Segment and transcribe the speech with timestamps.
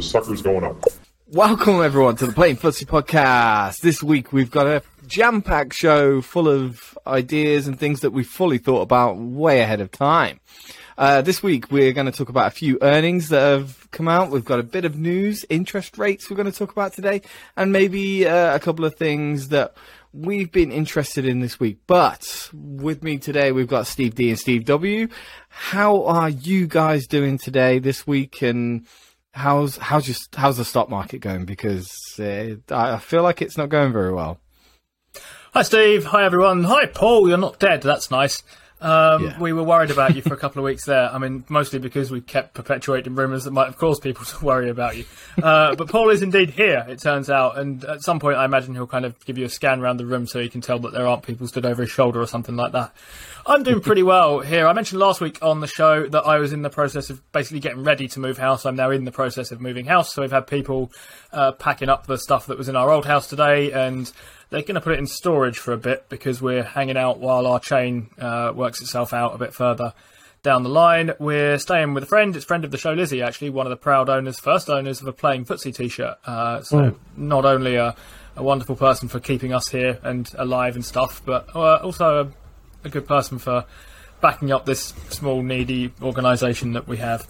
[0.00, 0.82] The sucker's going up.
[1.26, 3.80] Welcome everyone to the Playing Footsie podcast.
[3.80, 8.56] This week we've got a jam-packed show full of ideas and things that we fully
[8.56, 10.40] thought about way ahead of time.
[10.96, 14.30] Uh, this week we're going to talk about a few earnings that have come out.
[14.30, 17.20] We've got a bit of news, interest rates we're going to talk about today,
[17.54, 19.74] and maybe uh, a couple of things that
[20.14, 21.80] we've been interested in this week.
[21.86, 25.08] But with me today we've got Steve D and Steve W.
[25.50, 28.40] How are you guys doing today this week?
[28.40, 28.86] And
[29.32, 31.44] how's how's your how's the stock market going?
[31.44, 34.40] Because uh, I feel like it's not going very well.
[35.52, 36.04] Hi, Steve.
[36.06, 36.64] Hi, everyone.
[36.64, 37.28] Hi, Paul.
[37.28, 37.82] You're not dead.
[37.82, 38.42] That's nice.
[38.80, 39.38] Um, Yeah.
[39.38, 41.10] We were worried about you for a couple of weeks there.
[41.12, 44.70] I mean, mostly because we kept perpetuating rumours that might have caused people to worry
[44.70, 45.04] about you.
[45.42, 47.58] Uh, but Paul is indeed here, it turns out.
[47.58, 50.06] And at some point, I imagine he'll kind of give you a scan around the
[50.06, 52.56] room so he can tell that there aren't people stood over his shoulder or something
[52.56, 52.92] like that.
[53.46, 54.66] I'm doing pretty well here.
[54.66, 57.60] I mentioned last week on the show that I was in the process of basically
[57.60, 58.66] getting ready to move house.
[58.66, 60.12] I'm now in the process of moving house.
[60.12, 60.92] So we've had people
[61.32, 64.10] uh, packing up the stuff that was in our old house today and
[64.50, 67.46] they're going to put it in storage for a bit because we're hanging out while
[67.46, 69.94] our chain uh, works itself out a bit further
[70.42, 71.12] down the line.
[71.18, 72.34] We're staying with a friend.
[72.34, 75.00] It's a friend of the show, Lizzie, actually, one of the proud owners, first owners
[75.00, 76.16] of a Playing Footsie t-shirt.
[76.26, 77.94] Uh, so not only a,
[78.36, 82.28] a wonderful person for keeping us here and alive and stuff, but uh, also a,
[82.84, 83.64] a good person for
[84.20, 87.26] backing up this small, needy organisation that we have.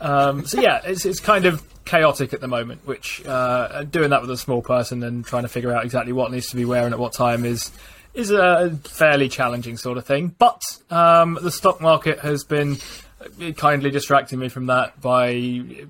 [0.00, 2.86] Um, so yeah, it's it's kind of chaotic at the moment.
[2.86, 6.30] Which uh, doing that with a small person and trying to figure out exactly what
[6.32, 7.70] needs to be where and at what time is
[8.14, 10.34] is a fairly challenging sort of thing.
[10.38, 12.78] But um, the stock market has been
[13.56, 15.86] kindly distracting me from that by.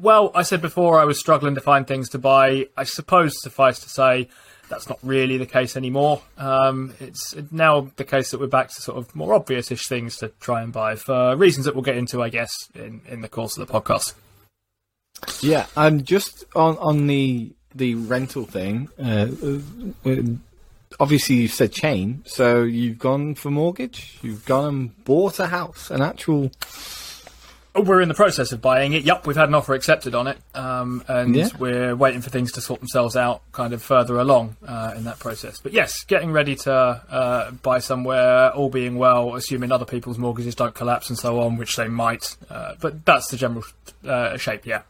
[0.00, 2.68] Well, I said before I was struggling to find things to buy.
[2.76, 4.28] I suppose suffice to say
[4.68, 6.22] that's not really the case anymore.
[6.36, 10.28] Um, it's now the case that we're back to sort of more obvious-ish things to
[10.40, 13.56] try and buy for reasons that we'll get into, I guess, in, in the course
[13.56, 14.14] of the podcast.
[15.40, 18.88] Yeah, and just on on the the rental thing.
[18.98, 19.28] Uh,
[20.06, 20.22] uh,
[21.00, 24.18] obviously, you said chain, so you've gone for mortgage.
[24.22, 26.50] You've gone and bought a house, an actual.
[27.80, 29.04] We're in the process of buying it.
[29.04, 31.48] Yup, we've had an offer accepted on it, um, and Yeah.
[31.58, 35.18] we're waiting for things to sort themselves out, kind of further along uh, in that
[35.18, 35.58] process.
[35.62, 40.54] But yes, getting ready to uh, buy somewhere, all being well, assuming other people's mortgages
[40.54, 42.36] don't collapse and so on, which they might.
[42.50, 43.64] Uh, but that's the general
[44.06, 44.66] uh, shape.
[44.66, 44.82] Yeah.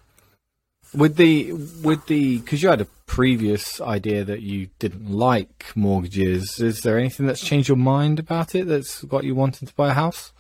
[0.95, 6.59] With the with the because you had a previous idea that you didn't like mortgages.
[6.61, 8.67] Is there anything that's changed your mind about it?
[8.67, 10.33] That's got you wanting to buy a house?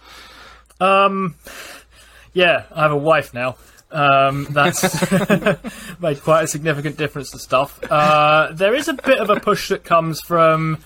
[0.80, 1.34] Um,
[2.32, 3.56] yeah, I have a wife now.
[3.90, 5.10] Um, that's
[6.00, 7.80] made quite a significant difference to stuff.
[7.90, 10.78] Uh, there is a bit of a push that comes from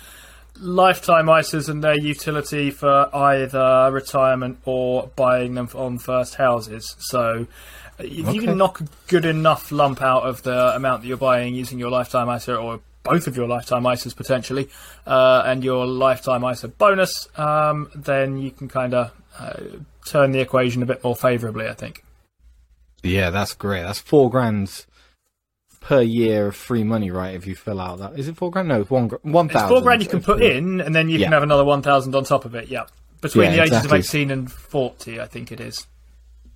[0.60, 6.96] lifetime ISAs and their utility for either retirement or buying them on first houses.
[6.98, 7.46] So.
[7.98, 11.54] If you can knock a good enough lump out of the amount that you're buying
[11.54, 14.68] using your lifetime ISA or both of your lifetime ISAs potentially,
[15.06, 19.60] uh, and your lifetime ISA bonus, um, then you can kind of uh,
[20.06, 22.04] turn the equation a bit more favourably, I think.
[23.02, 23.82] Yeah, that's great.
[23.82, 24.84] That's four grand
[25.80, 27.34] per year of free money, right?
[27.34, 28.68] If you fill out that, is it four grand?
[28.68, 29.68] No, one one It's thousand.
[29.68, 31.26] four grand you can put in, and then you Yeah.
[31.26, 32.84] can have another 1,000 on top of it, yeah.
[33.20, 33.98] Between Yeah, the ages exactly.
[34.00, 35.86] of 18 and 40, I think it is.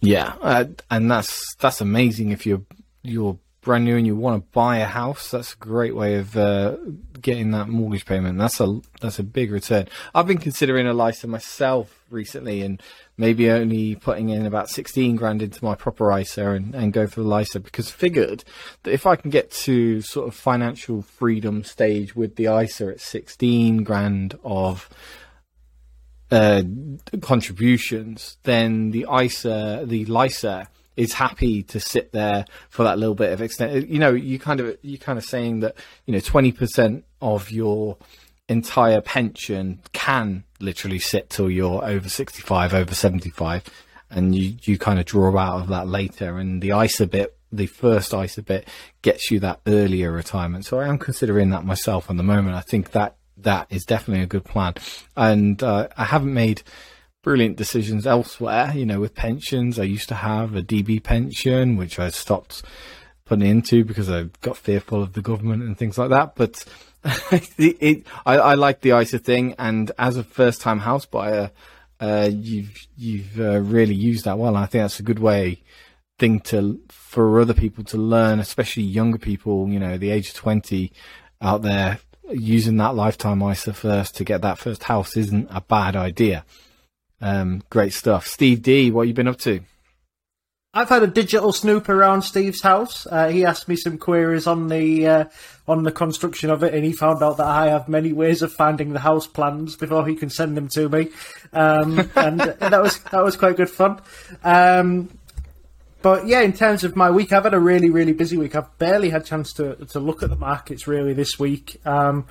[0.00, 2.30] Yeah, uh, and that's that's amazing.
[2.30, 2.62] If you're
[3.02, 6.36] you're brand new and you want to buy a house, that's a great way of
[6.36, 6.76] uh,
[7.20, 8.38] getting that mortgage payment.
[8.38, 9.88] That's a that's a big return.
[10.14, 12.80] I've been considering a LISA myself recently, and
[13.16, 17.22] maybe only putting in about sixteen grand into my proper ISA and, and go for
[17.22, 18.44] the LISA because figured
[18.84, 23.00] that if I can get to sort of financial freedom stage with the ISA at
[23.00, 24.88] sixteen grand of
[26.30, 26.62] uh,
[27.20, 33.32] contributions, then the ISA, the LISA is happy to sit there for that little bit
[33.32, 33.88] of extent.
[33.88, 35.76] You know, you kind of you kind of saying that
[36.06, 37.96] you know twenty percent of your
[38.48, 43.64] entire pension can literally sit till you're over sixty five, over seventy five,
[44.10, 46.38] and you you kind of draw out of that later.
[46.38, 48.68] And the ISA bit, the first ISA bit,
[49.02, 50.64] gets you that earlier retirement.
[50.64, 52.56] So I am considering that myself at the moment.
[52.56, 54.74] I think that that is definitely a good plan,
[55.14, 56.62] and uh, I haven't made
[57.26, 58.70] brilliant decisions elsewhere.
[58.72, 62.62] You know, with pensions, I used to have a DB pension, which I stopped
[63.24, 66.36] putting into because I got fearful of the government and things like that.
[66.36, 66.64] But
[67.32, 71.50] it, it, I, I like the ISA thing, and as a first-time house buyer,
[71.98, 74.54] uh, you've you've uh, really used that well.
[74.54, 75.64] And I think that's a good way
[76.20, 79.68] thing to for other people to learn, especially younger people.
[79.68, 80.92] You know, the age of twenty
[81.42, 81.98] out there
[82.30, 86.44] using that lifetime ISA first to get that first house isn't a bad idea.
[87.20, 88.90] Um, great stuff, Steve D.
[88.90, 89.60] What you been up to?
[90.76, 93.06] I've had a digital snoop around Steve's house.
[93.06, 95.24] Uh, he asked me some queries on the uh,
[95.66, 98.52] on the construction of it, and he found out that I have many ways of
[98.52, 101.08] finding the house plans before he can send them to me,
[101.54, 104.02] um, and that was that was quite good fun.
[104.44, 105.08] Um,
[106.02, 108.54] but yeah, in terms of my week, I've had a really really busy week.
[108.54, 111.80] I've barely had a chance to to look at the markets really this week.
[111.86, 112.26] Um,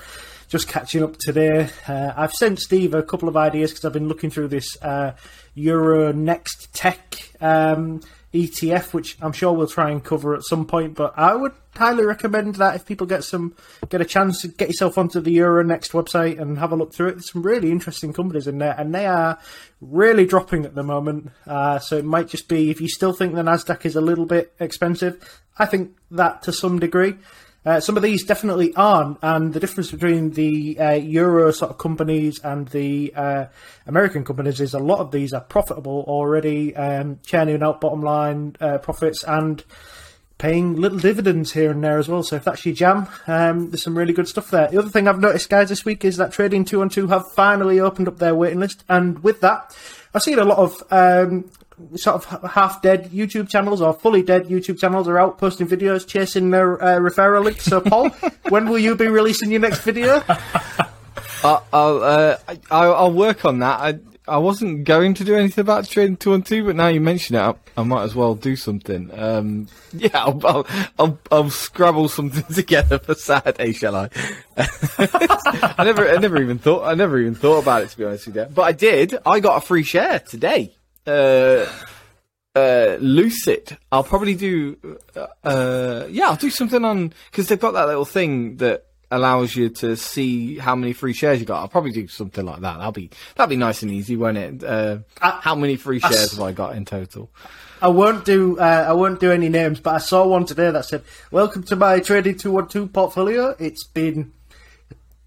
[0.48, 1.70] just catching up today.
[1.88, 5.14] Uh, I've sent Steve a couple of ideas because I've been looking through this uh,
[5.58, 8.02] Euronext Tech um,
[8.34, 10.96] ETF, which I'm sure we'll try and cover at some point.
[10.96, 13.56] But I would highly recommend that if people get some
[13.90, 17.10] get a chance to get yourself onto the Euronext website and have a look through
[17.10, 17.12] it.
[17.14, 19.40] There's some really interesting companies in there, and they are
[19.82, 21.32] really dropping at the moment.
[21.48, 24.26] Uh, so it might just be if you still think the Nasdaq is a little
[24.26, 25.42] bit expensive.
[25.58, 27.16] I think that to some degree.
[27.66, 31.80] Uh, some of these definitely aren't, and the difference between the uh, Euro sort of
[31.80, 33.46] companies and the uh,
[33.88, 38.56] American companies is a lot of these are profitable already, um, churning out bottom line
[38.62, 39.64] uh, profits and
[40.38, 42.22] paying little dividends here and there as well.
[42.22, 44.68] So if that's your jam, um, there's some really good stuff there.
[44.68, 47.32] The other thing I've noticed, guys, this week is that Trading Two One Two have
[47.32, 49.76] finally opened up their waiting list, and with that,
[50.14, 51.50] I've seen a lot of um,
[51.96, 56.08] sort of half dead YouTube channels or fully dead YouTube channels are out posting videos
[56.08, 57.66] chasing their uh, referral links.
[57.66, 58.10] So, Paul,
[58.50, 60.24] when will you be releasing your next video?
[61.44, 62.38] I'll I'll, uh,
[62.72, 63.80] I'll, I'll work on that.
[63.80, 67.00] I I wasn't going to do anything about trading two one two, but now you
[67.00, 69.12] mention it, I, I might as well do something.
[69.14, 70.68] Um, yeah, I'll, I'll,
[70.98, 74.10] I'll I'll scrabble something together for Saturday, shall I?
[74.58, 78.28] I never I never even thought I never even thought about it to be honest
[78.28, 79.16] with you, but I did.
[79.26, 80.74] I got a free share today.
[81.08, 81.66] Uh,
[82.56, 83.78] uh, Lucid.
[83.92, 84.78] I'll probably do.
[85.44, 89.70] Uh, yeah, I'll do something on because they've got that little thing that allows you
[89.70, 91.60] to see how many free shares you got.
[91.62, 92.78] I'll probably do something like that.
[92.78, 94.64] That'll be that'll be nice and easy, won't it?
[94.64, 97.30] Uh, I- how many free shares have I got in total?
[97.82, 100.86] I won't do uh, I won't do any names, but I saw one today that
[100.86, 104.32] said, "Welcome to my trading two one two portfolio." It's been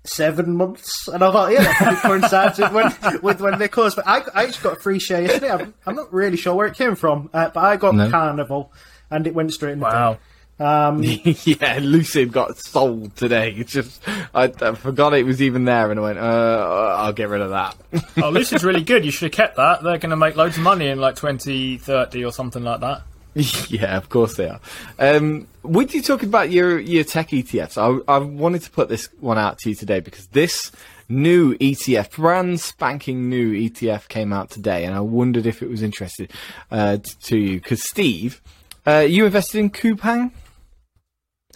[0.09, 3.97] seven months, and I thought, yeah, that probably coincides with when with when they closed.
[3.97, 5.51] But I, I just got a free share yesterday.
[5.51, 8.11] I'm, I'm not really sure where it came from, uh, but I got No.
[8.11, 8.73] Carnival,
[9.11, 9.79] and it went straight in.
[9.81, 10.13] the Wow.
[10.13, 10.21] bin.
[10.61, 11.03] Um,
[11.45, 13.53] yeah, Lucid got sold today.
[13.57, 14.03] It's just
[14.35, 17.51] I, I forgot it was even there, and I went, uh, I'll get rid of
[17.51, 17.77] that.
[18.21, 19.05] Oh, Lucid's really good.
[19.05, 19.85] You should have kept that.
[19.85, 23.03] They're going to make loads of money in like 2030 or something like that.
[23.69, 24.61] yeah, of course they are.
[24.99, 27.79] Um, would you talk about your your tech ETFs?
[27.79, 30.73] I, I wanted to put this one out to you today because this
[31.09, 35.83] new ETF, brand spanking new ETF, came out today, and I wondered if it was
[35.83, 36.33] interested
[36.71, 37.61] uh, to you.
[37.61, 38.43] Because Steve,
[38.87, 40.33] uh, you invested in Coupang.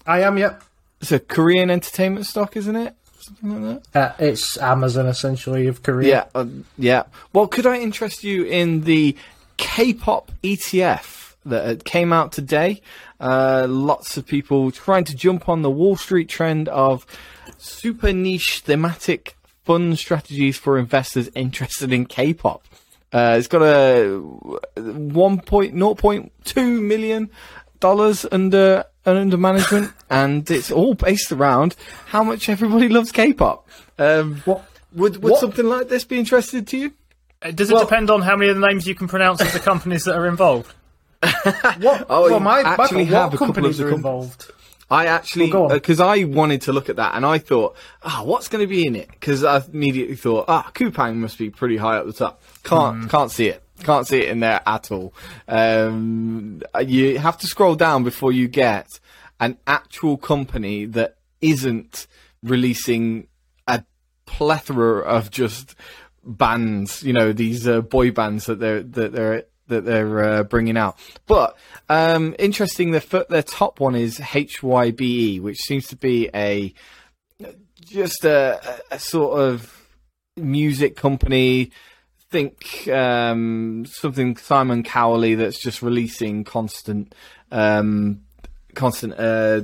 [0.06, 0.62] I am, yep.
[1.00, 2.94] It's a Korean entertainment stock, isn't it?
[3.18, 4.00] Something like that.
[4.00, 6.08] Uh, it's Amazon essentially of Korea.
[6.08, 6.46] Yeah, uh,
[6.78, 7.04] yeah.
[7.32, 9.16] Well, could I interest you in the
[9.56, 12.80] K-pop ETF that uh, came out today?
[13.20, 17.06] Uh, lots of people trying to jump on the Wall Street trend of
[17.58, 22.64] super niche thematic fund strategies for investors interested in K-pop.
[23.12, 24.18] Uh, it's got a
[24.76, 27.30] one point zero point two million
[27.78, 33.68] dollars under under management, and it's all based around how much everybody loves K-pop.
[33.98, 34.64] Um, What?
[34.94, 36.92] would would What- something like this be interested to you?
[37.42, 39.52] Uh, Does it Well- depend on how many of the names you can pronounce of
[39.52, 40.72] the companies that are involved?
[41.80, 42.06] What?
[42.10, 44.50] Oh, well, my, my actually what have a companies are involved?
[44.90, 45.78] I actually Well, go on.
[45.78, 48.86] because I wanted to look at that and I thought, ah, what's going to be
[48.86, 49.08] in it?
[49.10, 52.42] Because I immediately thought, ah, Coupang must be pretty high up the top.
[52.64, 53.62] Can't can't see it.
[53.84, 55.14] Can't see it in there at all.
[55.48, 58.86] Um, you have to scroll down before you get
[59.40, 62.06] an actual company that isn't
[62.42, 63.26] releasing
[63.66, 63.82] a
[64.26, 65.74] plethora of just
[66.22, 67.02] bands.
[67.02, 70.98] You know, these uh, boy bands that they're that they're that they're uh, bringing out.
[71.26, 71.56] But
[71.88, 76.72] um, interesting, fir- their top one is HYBE, which seems to be a
[77.80, 78.60] just a,
[78.90, 79.88] a a sort of
[80.36, 81.70] music company.
[82.30, 87.14] Think um, something Simon Cowell that's just releasing constant,
[87.50, 88.22] um,
[88.74, 89.62] constant uh,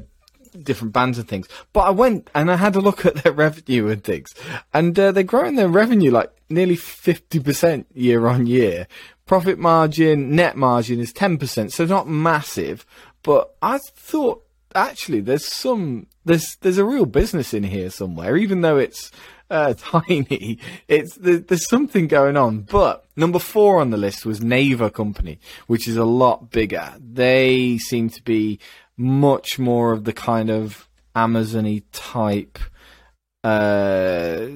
[0.62, 1.48] different bands and things.
[1.72, 4.28] But I went and I had a look at their revenue and things,
[4.74, 8.86] and uh, they're growing their revenue like nearly fifty percent year on year.
[9.28, 12.84] Profit margin, net margin is ten percent, so not massive.
[13.22, 14.42] But I thought
[14.74, 19.10] actually there's some there's there's a real business in here somewhere, even though it's
[19.50, 20.58] uh, tiny.
[20.88, 22.62] It's there, there's something going on.
[22.62, 26.94] But number four on the list was Naver Company, which is a lot bigger.
[26.98, 28.58] They seem to be
[28.96, 32.58] much more of the kind of Amazon-y type
[33.44, 34.46] uh,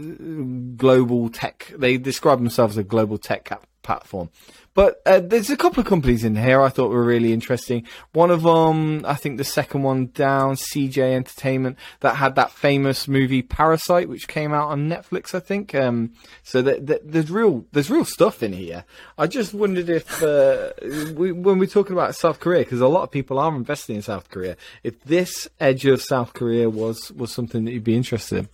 [0.76, 1.72] global tech.
[1.76, 3.50] They describe themselves as a global tech
[3.82, 4.30] platform.
[4.74, 7.86] But uh, there's a couple of companies in here I thought were really interesting.
[8.12, 13.06] One of them, I think the second one down, CJ Entertainment, that had that famous
[13.06, 15.74] movie Parasite, which came out on Netflix, I think.
[15.74, 16.12] Um,
[16.42, 18.84] so there's real there's real stuff in here.
[19.18, 20.70] I just wondered if uh,
[21.14, 24.02] we, when we're talking about South Korea, because a lot of people are investing in
[24.02, 28.38] South Korea, if this edge of South Korea was was something that you'd be interested
[28.38, 28.48] in.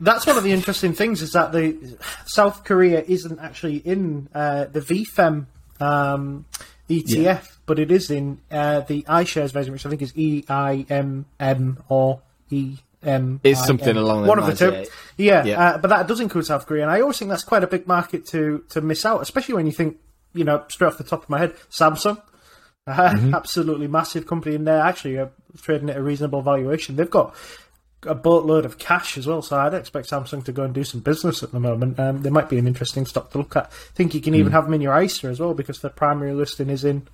[0.00, 4.66] That's one of the interesting things is that the South Korea isn't actually in uh,
[4.66, 5.46] the VFEM
[5.80, 6.44] um,
[6.88, 7.40] ETF, Yeah.
[7.66, 11.26] but it is in uh, the iShares version, which I think is E I M
[11.40, 13.40] M or E M.
[13.44, 14.76] It's something along one of lines, the two.
[14.76, 14.84] yeah.
[15.16, 15.60] Yeah, Yeah.
[15.70, 17.86] Uh, but that does include South Korea, and I always think that's quite a big
[17.86, 19.98] market to to miss out, especially when you think,
[20.34, 22.20] you know, straight off the top of my head, Samsung.
[22.86, 23.34] Uh, Mm-hmm.
[23.34, 25.26] Absolutely massive company, and they're actually uh,
[25.60, 26.96] trading at a reasonable valuation.
[26.96, 27.34] They've got
[28.04, 31.00] a boatload of cash as well, so I'd expect Samsung to go and do some
[31.00, 31.98] business at the moment.
[31.98, 33.64] Um, they might be an interesting stock to look at.
[33.64, 36.32] I think you can even have them in your ISA as well because their primary
[36.32, 37.08] listing is in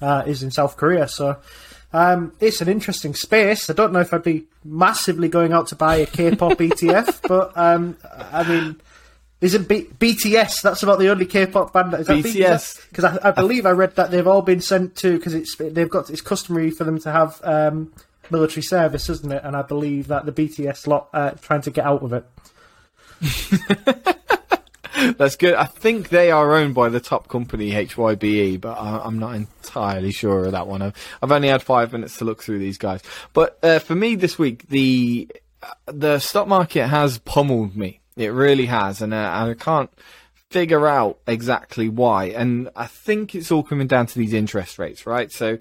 [0.00, 1.06] uh, is in South Korea.
[1.06, 1.36] So
[1.92, 3.68] um, it's an interesting space.
[3.68, 7.56] I don't know if I'd be massively going out to buy a K-pop ETF, but
[7.56, 7.96] um,
[8.32, 8.80] I mean.
[9.42, 10.62] Is it B- BTS?
[10.62, 11.94] That's about the only K-pop band.
[11.94, 12.88] Is that BTS.
[12.88, 15.90] Because I, I believe I read that they've all been sent to because it's they've
[15.90, 17.92] got it's customary for them to have um,
[18.32, 19.42] military service, isn't it?
[19.44, 22.24] And I believe that the BTS lot uh, trying to get out of it.
[25.16, 25.54] That's good.
[25.54, 30.12] I think they are owned by the top company HYBE, but I, I'm not entirely
[30.12, 30.82] sure of that one.
[30.82, 33.02] I've, I've only had five minutes to look through these guys.
[33.32, 35.28] But uh, for me this week, the
[35.86, 38.00] the stock market has pummeled me.
[38.16, 39.90] It really has, and, uh, and I can't
[40.50, 42.26] figure out exactly why.
[42.26, 45.32] And I think it's all coming down to these interest rates, right?
[45.32, 45.58] So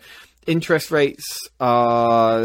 [0.47, 1.23] interest rates
[1.59, 2.41] are,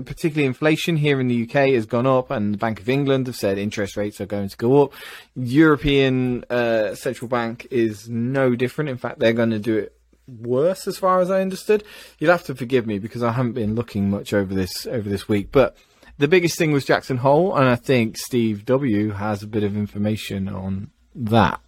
[0.00, 3.36] particularly inflation here in the UK has gone up and the Bank of England have
[3.36, 4.92] said interest rates are going to go up.
[5.34, 8.90] European uh, Central Bank is no different.
[8.90, 11.84] In fact, they're going to do it worse as far as I understood.
[12.18, 15.28] You'll have to forgive me because I haven't been looking much over this over this
[15.28, 15.76] week, but
[16.18, 19.76] the biggest thing was Jackson Hole, and I think Steve W has a bit of
[19.76, 21.60] information on that.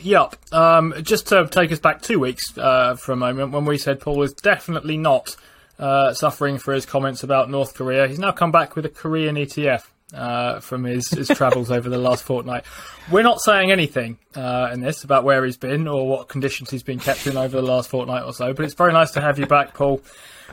[0.00, 0.36] Yup.
[0.52, 4.00] Um, just to take us back two weeks uh, for a moment, when we said
[4.00, 5.36] Paul is definitely not
[5.78, 9.36] uh, suffering for his comments about North Korea, he's now come back with a Korean
[9.36, 9.86] ETF.
[10.12, 12.62] Uh, from his, his travels over the last fortnight.
[13.10, 16.84] We're not saying anything uh, in this about where he's been or what conditions he's
[16.84, 19.40] been kept in over the last fortnight or so, but it's very nice to have
[19.40, 20.02] you back, Paul.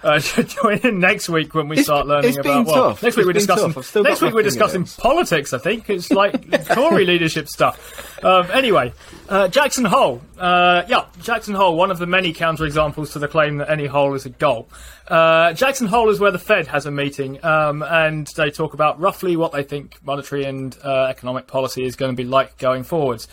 [0.04, 3.04] Uh, join in next week when we It's- start learning about well, tough.
[3.04, 3.78] next week It's we're discussing tough.
[3.78, 5.54] I've still got next week we're discussing politics.
[5.54, 8.24] I think it's like Tory leadership stuff.
[8.24, 8.94] Um, anyway,
[9.30, 10.22] uh, Jackson Hole.
[10.40, 11.76] Uh, yeah, Jackson Hole.
[11.76, 14.70] One of the many counterexamples to the claim that any hole is a goal.
[15.08, 19.00] Uh, Jackson Hole is where the Fed has a meeting, um, and they talk about
[19.00, 22.84] roughly what they think monetary and uh, economic policy is going to be like going
[22.84, 23.28] forwards.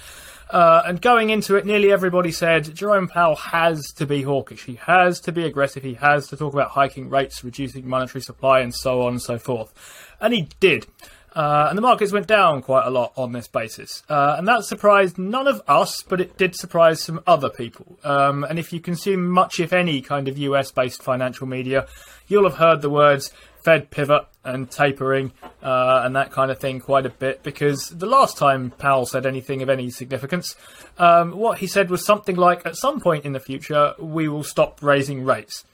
[0.51, 4.65] Uh, and going into it, nearly everybody said Jerome Powell has to be hawkish.
[4.65, 5.83] He has to be aggressive.
[5.83, 9.39] He has to talk about hiking rates, reducing monetary supply, and so on and so
[9.39, 9.73] forth.
[10.21, 10.87] And he did.
[11.35, 14.03] Uh, and the markets went down quite a lot on this basis.
[14.09, 17.99] Uh, and that surprised none of us, but it did surprise some other people.
[18.03, 21.87] Um, and if you consume much, if any, kind of US based financial media,
[22.27, 23.31] you'll have heard the words
[23.63, 28.07] Fed pivot and tapering uh, and that kind of thing quite a bit because the
[28.07, 30.57] last time Powell said anything of any significance,
[30.99, 34.45] um, what he said was something like, at some point in the future, we will
[34.45, 35.65] stop raising rates.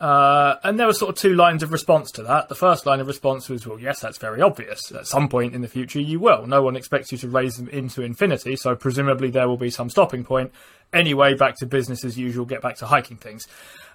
[0.00, 2.48] Uh, and there were sort of two lines of response to that.
[2.48, 4.92] The first line of response was, well, yes, that's very obvious.
[4.92, 6.46] At some point in the future, you will.
[6.46, 9.88] No one expects you to raise them into infinity, so presumably there will be some
[9.88, 10.52] stopping point.
[10.94, 13.46] Anyway, back to business as usual, get back to hiking things.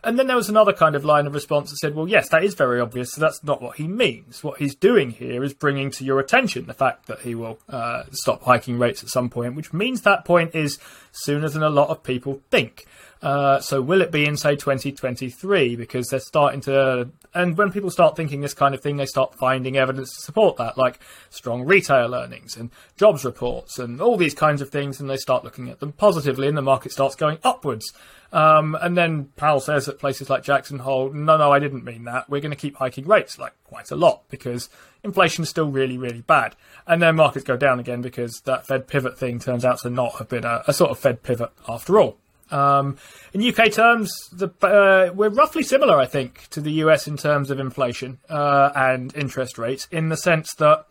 [0.03, 2.44] And then there was another kind of line of response that said, well, yes, that
[2.44, 4.44] is very obvious, so that's not what he means.
[4.44, 8.03] What he's doing here is bringing to your attention the fact that he will uh,
[8.12, 10.79] stop hiking rates at some point, which means that point is
[11.12, 12.86] sooner than a lot of people think.
[13.22, 15.76] Uh, so will it be in say 2023?
[15.76, 19.36] Because they're starting to, and when people start thinking this kind of thing, they start
[19.36, 21.00] finding evidence to support that, like
[21.30, 25.44] strong retail earnings and jobs reports and all these kinds of things, and they start
[25.44, 27.92] looking at them positively, and the market starts going upwards.
[28.32, 32.04] Um, and then Powell says at places like Jackson Hole, no, no, I didn't mean
[32.06, 32.30] that.
[32.30, 34.70] We're going to keep hiking rates like quite a lot because
[35.04, 36.56] inflation is still really, really bad.
[36.86, 40.18] And then markets go down again because that Fed pivot thing turns out to not
[40.20, 42.18] have been a, a sort of Fed pivot after all.
[42.51, 42.98] Um,
[43.34, 47.51] in UK terms, the, uh, we're roughly similar, I think, to the US in terms
[47.51, 50.86] of inflation uh, and interest rates, in the sense that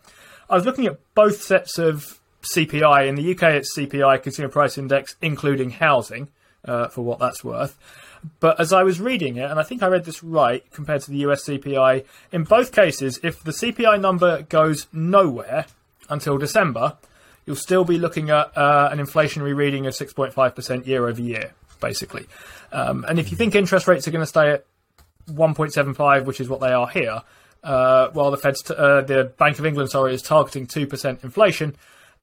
[0.49, 3.07] I was looking at both sets of CPI.
[3.07, 6.29] In the UK, it's CPI, Consumer Price Index, including housing,
[6.65, 7.77] uh, for what that's worth.
[8.39, 11.11] But as I was reading it, and I think I read this right compared to
[11.11, 15.65] the US CPI, in both cases, if the CPI number goes nowhere
[16.09, 16.97] until December,
[17.49, 21.51] you'll still be looking at uh, an inflationary reading of 6.5% year over year,
[21.81, 22.27] basically.
[22.71, 24.65] Um, and if you think interest rates are going to stay at
[25.25, 27.23] 1.75, which is what they are here,
[27.63, 31.75] uh, while the Fed's t- uh, the Bank of England, sorry, is targeting 2% inflation,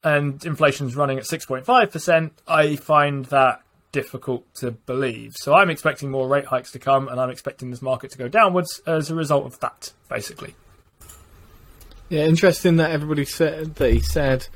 [0.05, 5.35] and inflation's running at 6.5%, I find that difficult to believe.
[5.35, 8.29] So I'm expecting more rate hikes to come, and I'm expecting this market to go
[8.29, 10.55] downwards as a result of that, basically.
[12.11, 14.47] Yeah, interesting that everybody said that he said,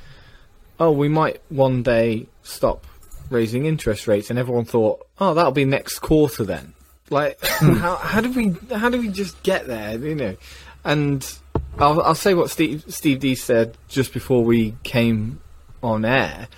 [0.81, 2.87] "Oh, we might one day stop
[3.29, 6.75] raising interest rates," and everyone thought, "Oh, that'll be next quarter then."
[7.11, 7.75] Like, hmm.
[7.75, 9.97] how how did we how did we just get there?
[9.99, 10.37] You know,
[10.85, 11.39] and
[11.79, 15.41] I'll I'll say what Steve Steve D said just before we came
[15.83, 16.49] on air.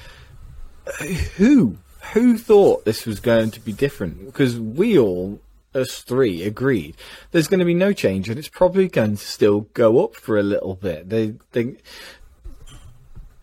[1.36, 1.76] Who
[2.12, 4.26] who thought this was going to be different?
[4.26, 5.40] Because we all
[5.74, 6.94] us three agreed
[7.30, 10.38] there's going to be no change and it's probably going to still go up for
[10.38, 11.08] a little bit.
[11.08, 11.76] They, they,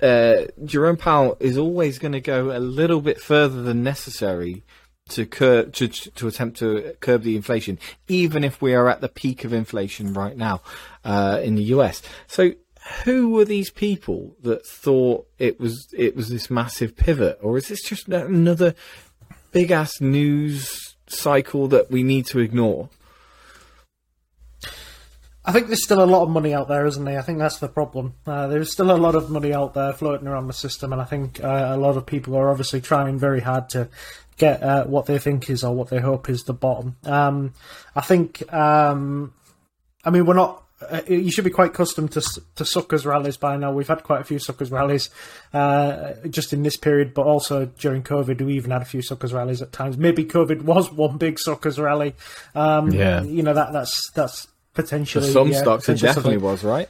[0.02, 4.64] uh, Jerome Powell is always going to go a little bit further than necessary
[5.10, 9.44] to to to attempt to curb the inflation, even if we are at the peak
[9.44, 10.62] of inflation right now
[11.04, 12.02] uh, in the US.
[12.28, 12.54] So.
[13.04, 17.68] Who were these people that thought it was it was this massive pivot, or is
[17.68, 18.74] this just another
[19.52, 22.90] big ass news cycle that we need to ignore?
[25.46, 27.18] I think there's still a lot of money out there, isn't there?
[27.18, 28.14] I think that's the problem.
[28.28, 31.06] Uh, there's still a lot of money out there floating around the system, and I
[31.06, 33.88] think uh, a lot of people are obviously trying very hard to
[34.38, 36.98] get uh, what they think is or what they hope is the bottom.
[37.06, 37.54] Um,
[37.96, 39.34] I think, um,
[40.04, 40.64] I mean, we're not.
[40.90, 42.22] Uh, you should be quite accustomed to
[42.56, 43.72] to suckers rallies by now.
[43.72, 45.10] We've had quite a few suckers rallies
[45.54, 49.34] uh, just in this period, but also during COVID, we even had a few suckers
[49.34, 49.98] rallies at times.
[49.98, 52.16] Maybe COVID was one big suckers rally.
[52.56, 53.24] Um, Yeah.
[53.24, 54.48] you know that that's that's
[55.26, 56.90] For some yeah, stocks, it definitely something- was, right?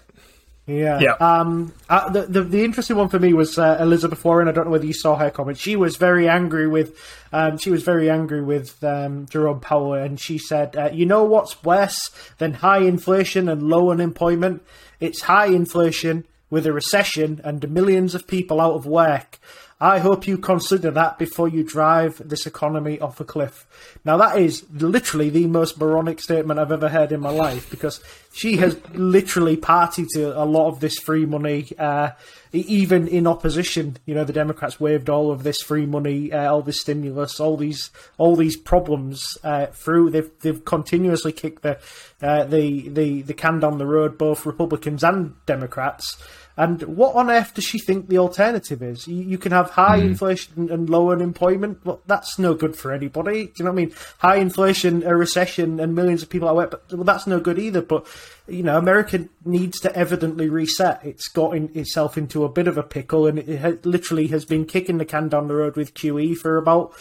[0.67, 0.99] yeah.
[0.99, 1.13] Yeah.
[1.13, 4.47] Um, uh, the, the the interesting one for me was uh, Elizabeth Warren.
[4.47, 5.57] I don't know whether you saw her comment.
[5.57, 6.95] She was very angry with,
[7.33, 11.23] um, she was very angry with um, Jerome Powell, and she said, uh, "You know
[11.23, 14.61] what's worse than high inflation and low unemployment?
[14.99, 19.39] It's high inflation with a recession and millions of people out of work."
[19.81, 23.65] I hope you consider that before you drive this economy off a cliff.
[24.03, 28.03] Now, that is literally the most moronic statement I've ever heard in my life because
[28.33, 32.09] she has literally partied to a lot of this free money, uh,
[32.51, 33.95] even in opposition.
[34.05, 37.55] You know, the Democrats waved all of this free money, uh, all this stimulus, all
[37.55, 40.09] these all these problems uh, through.
[40.09, 41.79] They've they've continuously kicked the
[42.21, 46.21] uh, the the the can down the road, both Republicans and Democrats.
[46.59, 49.07] And what on earth does she think the alternative is?
[49.07, 51.85] You, you can have high inflation and low unemployment.
[51.85, 53.45] but that's no good for anybody.
[53.45, 53.95] Do you know what I mean?
[54.17, 56.71] High inflation, a recession, and millions of people out work.
[56.71, 57.81] But well, that's no good either.
[57.81, 58.05] But
[58.45, 60.99] you know, America needs to evidently reset.
[61.05, 64.65] It's gotten itself into a bit of a pickle, and it ha- literally has been
[64.65, 66.93] kicking the can down the road with QE for about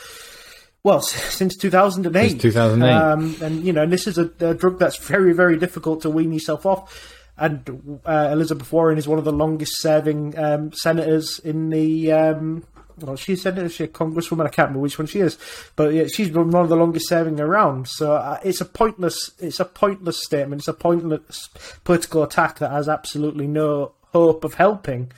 [0.85, 2.31] well, since 2008.
[2.31, 2.93] Since 2008.
[2.93, 6.11] Um, and, you know, and this is a, a drug that's very, very difficult to
[6.11, 7.18] wean yourself off.
[7.39, 12.11] And uh, Elizabeth Warren is one of the longest serving um, senators in the.
[12.13, 12.65] Um,
[13.01, 14.47] well, she's a senator, she's a congresswoman.
[14.47, 15.39] I can't remember which one she is,
[15.77, 17.87] but yeah, she's been one of the longest serving around.
[17.87, 20.63] So uh, it's a pointless, it's a pointless statement.
[20.63, 21.49] It's a pointless
[21.85, 25.13] political attack that has absolutely no hope of helping.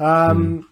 [0.00, 0.68] Um,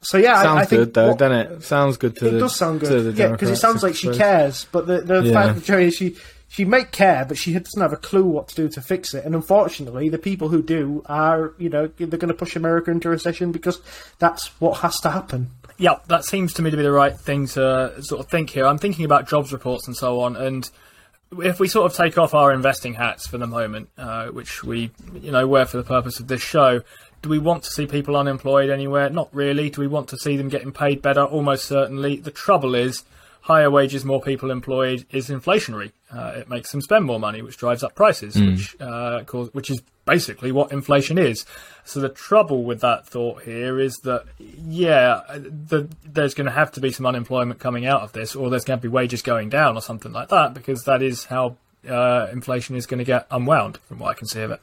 [0.00, 1.62] So yeah, I, Sounds I think good though, what- doesn't it?
[1.64, 3.16] Sounds good to it the does sound to good.
[3.18, 4.66] Yeah, because it sounds like she cares.
[4.70, 5.32] But the, the Yeah.
[5.32, 6.16] fact of the is she
[6.48, 9.24] she may care, but she doesn't have a clue what to do to fix it.
[9.24, 13.08] And unfortunately, the people who do are, you know, they're going to push America into
[13.08, 13.80] recession because
[14.18, 15.50] that's what has to happen.
[15.76, 18.66] Yeah, that seems to me to be the right thing to sort of think here.
[18.66, 20.68] I'm thinking about jobs reports and so on, and
[21.38, 24.90] if we sort of take off our investing hats for the moment, uh, which we,
[25.20, 26.80] you know, wear for the purpose of this show,
[27.20, 29.10] do we want to see people unemployed anywhere?
[29.10, 29.70] Not really.
[29.70, 31.22] Do we want to see them getting paid better?
[31.22, 32.16] Almost certainly.
[32.16, 33.04] The trouble is,
[33.48, 35.90] higher wages, more people employed is inflationary.
[36.12, 39.70] Uh, it makes them spend more money, which drives up prices, which uh, cause, which
[39.70, 41.46] is basically what inflation is.
[41.86, 46.70] So the trouble with that thought here is that yeah, the, there's going to have
[46.72, 49.48] to be some unemployment coming out of this, or there's going to be wages going
[49.48, 51.56] down, or something like that, because that is how
[51.88, 54.60] uh, inflation is going to get unwound, from what I can see of it.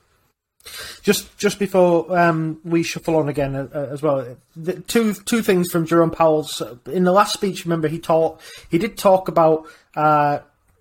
[1.01, 5.41] Just just before um, we shuffle on again uh, uh, as well, the, two two
[5.41, 7.65] things from Jerome Powell's in the last speech.
[7.65, 10.39] Remember, he talked he did talk about uh,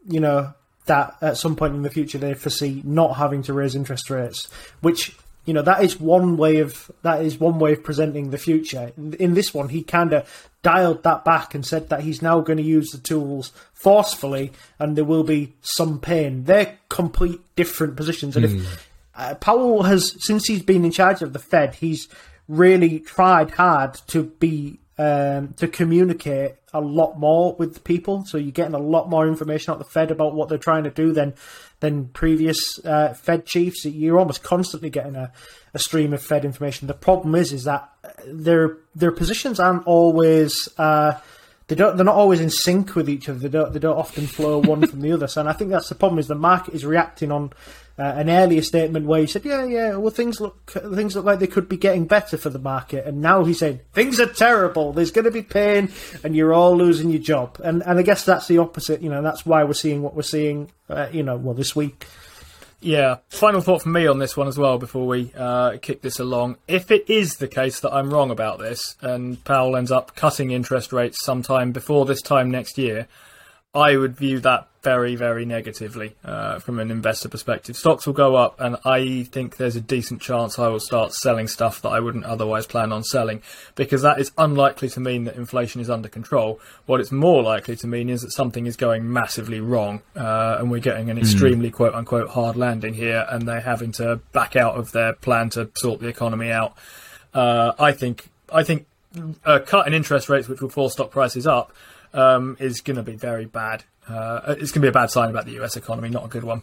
[0.08, 0.54] you know
[0.86, 4.48] that at some point in the future they foresee not having to raise interest rates,
[4.80, 8.38] which you know that is one way of that is one way of presenting the
[8.38, 8.92] future.
[8.96, 12.40] In, in this one, he kind of dialed that back and said that he's now
[12.40, 16.44] going to use the tools forcefully, and there will be some pain.
[16.44, 21.32] They're complete different positions, and if uh, Powell has, since he's been in charge of
[21.32, 22.08] the Fed, he's
[22.48, 28.24] really tried hard to be um, to communicate a lot more with people.
[28.24, 30.90] So you're getting a lot more information out the Fed about what they're trying to
[30.90, 31.34] do than
[31.80, 33.84] than previous uh, Fed chiefs.
[33.84, 35.32] You're almost constantly getting a,
[35.72, 36.86] a stream of Fed information.
[36.86, 37.88] The problem is, is that
[38.26, 40.68] their their positions aren't always.
[40.78, 41.20] Uh,
[41.66, 41.96] they don't.
[41.96, 43.38] They're not always in sync with each other.
[43.38, 43.72] They don't.
[43.72, 45.26] They don't often flow one from the other.
[45.26, 46.18] So, and I think that's the problem.
[46.18, 47.52] Is the market is reacting on
[47.98, 51.38] uh, an earlier statement where he said, "Yeah, yeah, well, things look things look like
[51.38, 54.92] they could be getting better for the market," and now he's saying things are terrible.
[54.92, 55.90] There's going to be pain,
[56.22, 57.58] and you're all losing your job.
[57.64, 59.00] And and I guess that's the opposite.
[59.00, 60.70] You know, that's why we're seeing what we're seeing.
[60.90, 62.06] Uh, you know, well, this week.
[62.84, 63.16] Yeah.
[63.30, 66.56] Final thought from me on this one as well before we uh, kick this along.
[66.68, 70.50] If it is the case that I'm wrong about this and Powell ends up cutting
[70.50, 73.08] interest rates sometime before this time next year,
[73.74, 77.74] I would view that very, very negatively uh, from an investor perspective.
[77.76, 81.48] Stocks will go up, and I think there's a decent chance I will start selling
[81.48, 83.42] stuff that I wouldn't otherwise plan on selling
[83.74, 86.60] because that is unlikely to mean that inflation is under control.
[86.86, 90.70] What it's more likely to mean is that something is going massively wrong, uh, and
[90.70, 94.76] we're getting an extremely quote unquote hard landing here, and they're having to back out
[94.76, 96.76] of their plan to sort the economy out.
[97.32, 98.86] Uh, I think I think
[99.44, 101.72] a cut in interest rates, which will force stock prices up,
[102.14, 103.84] um, is going to be very bad.
[104.08, 106.44] Uh, it's going to be a bad sign about the US economy, not a good
[106.44, 106.62] one.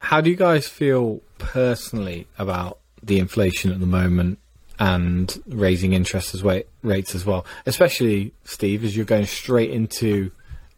[0.00, 4.38] How do you guys feel personally about the inflation at the moment
[4.78, 7.46] and raising interest as wa- rates as well?
[7.64, 10.30] Especially Steve, as you're going straight into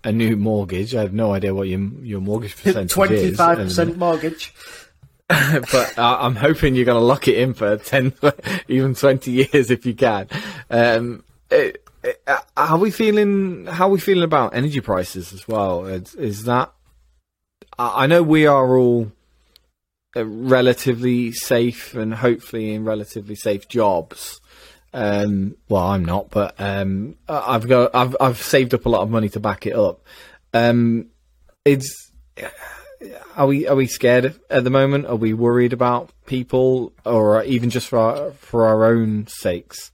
[0.04, 0.94] a new mortgage.
[0.94, 3.36] I have no idea what your your mortgage percentage Twenty is.
[3.36, 4.54] five and- percent mortgage.
[5.28, 8.14] but uh, I'm hoping you're going to lock it in for 10,
[8.68, 10.26] even 20 years if you can.
[10.70, 11.87] Um, it, it,
[12.26, 13.66] how are we feeling?
[13.66, 15.86] How we feeling about energy prices as well?
[15.86, 16.72] Is, is that?
[17.78, 19.12] I know we are all
[20.16, 24.40] uh, relatively safe and hopefully in relatively safe jobs.
[24.92, 29.10] Um, well, I'm not, but um, I've got I've I've saved up a lot of
[29.10, 30.00] money to back it up.
[30.54, 31.08] Um,
[31.64, 32.10] it's
[33.36, 35.06] are we are we scared at the moment?
[35.06, 39.92] Are we worried about people, or even just for our, for our own sakes?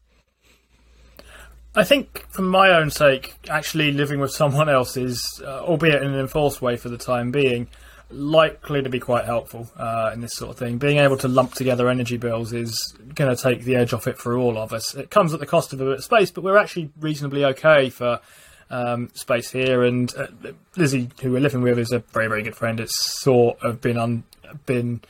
[1.77, 6.13] I think, for my own sake, actually living with someone else is, uh, albeit in
[6.13, 7.69] an enforced way for the time being,
[8.11, 10.79] likely to be quite helpful uh, in this sort of thing.
[10.79, 14.19] Being able to lump together energy bills is going to take the edge off it
[14.19, 14.95] for all of us.
[14.95, 17.91] It comes at the cost of a bit of space, but we're actually reasonably okay
[17.91, 18.21] for
[18.71, 19.83] um, space here.
[19.83, 20.29] And uh,
[20.77, 22.79] Lizzie, who we're living with, is a very, very good friend.
[22.79, 24.25] It's sort of been un-
[24.67, 25.01] been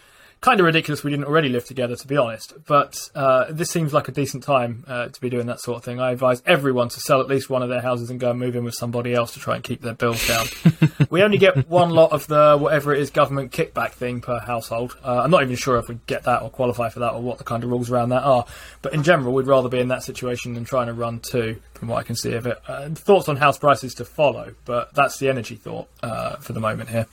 [0.44, 2.52] kind of ridiculous we didn't already live together, to be honest.
[2.66, 5.85] But uh, this seems like a decent time uh, to be doing that sort of
[5.85, 6.00] thing.
[6.00, 8.54] I advise everyone to sell at least one of their houses and go and move
[8.54, 10.46] in with somebody else to try and keep their bills down.
[11.11, 14.98] we only get one lot of the whatever it is government kickback thing per household.
[15.02, 17.38] Uh, I'm not even sure if we get that or qualify for that or what
[17.38, 18.44] the kind of rules around that are.
[18.83, 21.88] But in general, we'd rather be in that situation than trying to run two, from
[21.88, 22.61] what I can see of it.
[22.68, 26.61] Uh, thoughts on house prices to follow, but that's the energy thought uh, for the
[26.61, 27.07] moment here.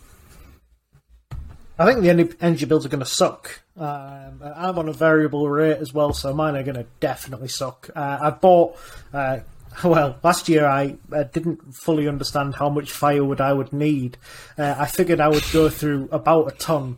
[1.81, 3.61] I think the energy bills are going to suck.
[3.75, 7.89] Um, I'm on a variable rate as well, so mine are going to definitely suck.
[7.95, 8.77] Uh, I bought,
[9.11, 9.39] uh,
[9.83, 14.17] well, last year I uh, didn't fully understand how much firewood I would need.
[14.59, 16.97] Uh, I figured I would go through about a ton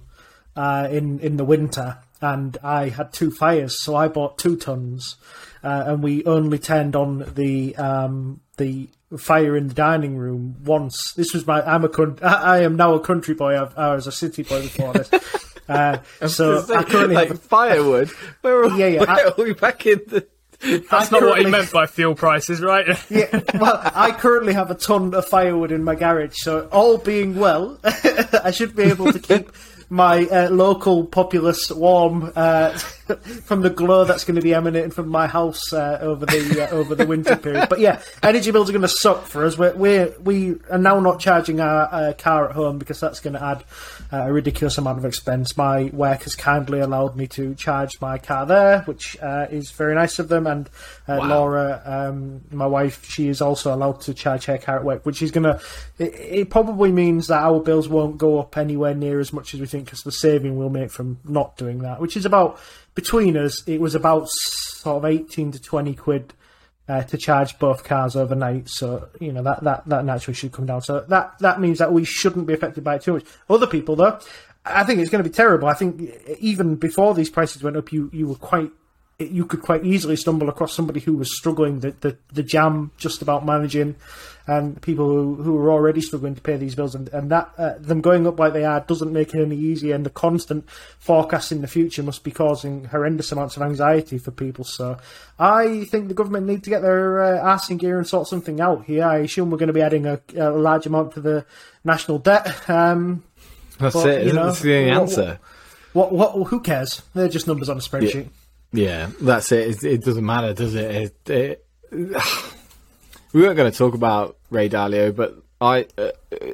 [0.57, 5.15] uh, in in the winter, and I had two fires, so I bought two tons,
[5.63, 11.13] uh, and we only turned on the um, the fire in the dining room once.
[11.15, 13.60] This was my I'm a coun- I I am now a country boy.
[13.62, 15.10] I've, I was a city boy before this.
[15.69, 15.97] Uh,
[16.28, 18.10] so I currently like have, firewood.
[18.41, 20.28] Where are, Yeah, yeah, where I- are we back in the?
[20.89, 22.88] That's I not what he meant by fuel prices, right?
[23.10, 27.36] yeah, well, I currently have a ton of firewood in my garage, so all being
[27.36, 29.49] well, I should be able to keep
[29.93, 32.69] my uh, local populace warm uh,
[33.43, 36.73] from the glow that's going to be emanating from my house uh, over the uh,
[36.73, 37.69] over the winter period.
[37.69, 39.56] But yeah, energy bills are going to suck for us.
[39.56, 43.36] We're, we're we are now not charging our uh, car at home because that's going
[43.36, 43.63] to add
[44.13, 45.58] uh, a ridiculous amount of expense.
[45.58, 49.95] My work has kindly allowed me to charge my car there, which uh, is very
[49.95, 50.45] nice of them.
[50.45, 50.69] And
[51.08, 55.04] uh, Laura, um, my wife, she is also allowed to charge her car at work,
[55.04, 55.60] which is going to.
[55.97, 59.60] It, it probably means that our bills won't go up anywhere near as much as
[59.60, 62.60] we think because the saving we'll make from not doing that, which is about
[62.93, 66.34] between us, it was about sort of eighteen to twenty quid
[66.87, 68.69] uh, to charge both cars overnight.
[68.69, 70.81] So you know that, that that naturally should come down.
[70.81, 73.25] So that that means that we shouldn't be affected by it too much.
[73.49, 74.19] Other people though,
[74.65, 75.67] I think it's going to be terrible.
[75.67, 78.71] I think even before these prices went up, you you were quite
[79.19, 83.21] you could quite easily stumble across somebody who was struggling the, the, the jam just
[83.21, 83.95] about managing
[84.45, 87.76] and people who, who are already struggling to pay these bills and, and that uh,
[87.78, 90.67] them going up like they are doesn't make it any easier and the constant
[90.99, 94.97] forecasting the future must be causing horrendous amounts of anxiety for people so
[95.39, 98.60] I think the government need to get their uh, arse in gear and sort something
[98.60, 101.45] out here I assume we're going to be adding a, a large amount to the
[101.86, 103.23] national debt um,
[103.80, 104.28] That's but, it.
[104.28, 105.39] you know, That's the only what- answer.
[105.93, 108.30] what, what, who cares they're just numbers on a spreadsheet Yeah,
[109.21, 109.69] that's it.
[109.69, 111.13] It, it doesn't matter, does it?
[111.27, 111.65] it, it
[113.33, 116.12] we weren't going to talk about Ray Dalio, but I uh,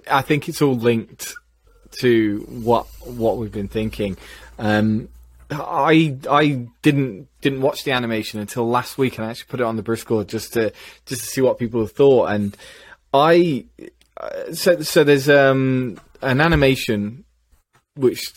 [0.09, 1.33] I think it's all linked
[2.01, 4.17] to what what we've been thinking.
[4.57, 5.09] Um,
[5.49, 9.63] I I didn't didn't watch the animation until last week, and I actually put it
[9.63, 10.71] on the Briscoe just to
[11.05, 12.31] just to see what people thought.
[12.31, 12.55] And
[13.13, 13.65] I
[14.17, 17.23] uh, so so there's um an animation
[17.95, 18.33] which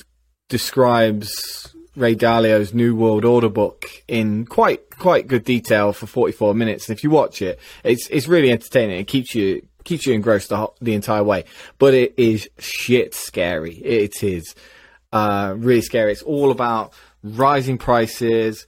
[0.49, 6.89] describes Ray Dalio's New World Order book in quite quite good detail for 44 minutes.
[6.89, 8.99] And if you watch it, it's it's really entertaining.
[8.99, 11.45] It keeps you keeps you engrossed the, the entire way.
[11.79, 13.75] But it is shit scary.
[13.75, 14.55] It is
[15.13, 16.13] uh, really scary.
[16.13, 18.67] It's all about rising prices,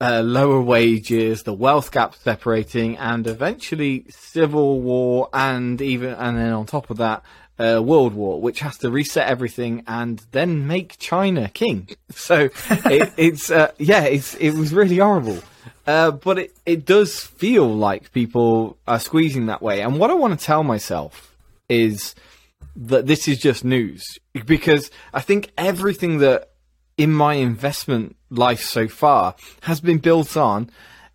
[0.00, 6.52] uh, lower wages, the wealth gap separating, and eventually civil war, and even and then
[6.52, 7.22] on top of that,
[7.58, 11.88] uh, world war, which has to reset everything and then make China king.
[12.14, 15.42] So it, it's uh, yeah, it's it was really horrible.
[15.86, 19.82] Uh, but it, it does feel like people are squeezing that way.
[19.82, 21.36] And what I want to tell myself
[21.68, 22.14] is
[22.74, 26.50] that this is just news because I think everything that
[26.96, 30.70] in my investment life so far has been built on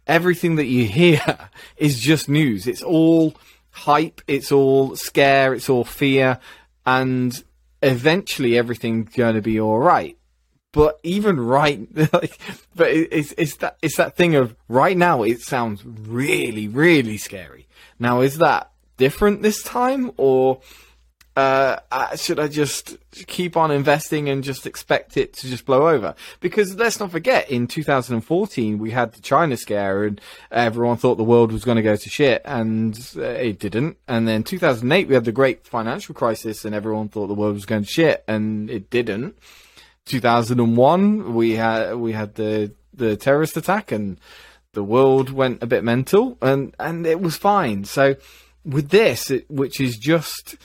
[0.07, 2.67] everything that you hear is just news.
[2.67, 3.35] It's all
[3.71, 6.39] hype, it's all scare, it's all fear,
[6.85, 7.43] and
[7.81, 10.17] eventually everything's going to be all right.
[10.71, 12.37] But even right, like,
[12.75, 15.23] but it, it's it's that it's that thing of right now.
[15.23, 17.67] It sounds really really scary.
[17.99, 20.61] Now, is that different this time, or
[21.35, 21.77] uh,
[22.15, 26.13] should I just keep on investing and just expect it to just blow over?
[26.41, 30.19] Because let's not forget, in 2014 we had the China scare, and
[30.51, 33.97] everyone thought the world was going to go to shit, and uh, it didn't.
[34.07, 37.65] And then 2008 we had the great financial crisis, and everyone thought the world was
[37.65, 39.37] going to shit, and it didn't.
[40.05, 44.19] 2001 we had we had the the terrorist attack, and
[44.73, 47.85] the world went a bit mental, and and it was fine.
[47.85, 48.15] So
[48.65, 50.57] with this, it, which is just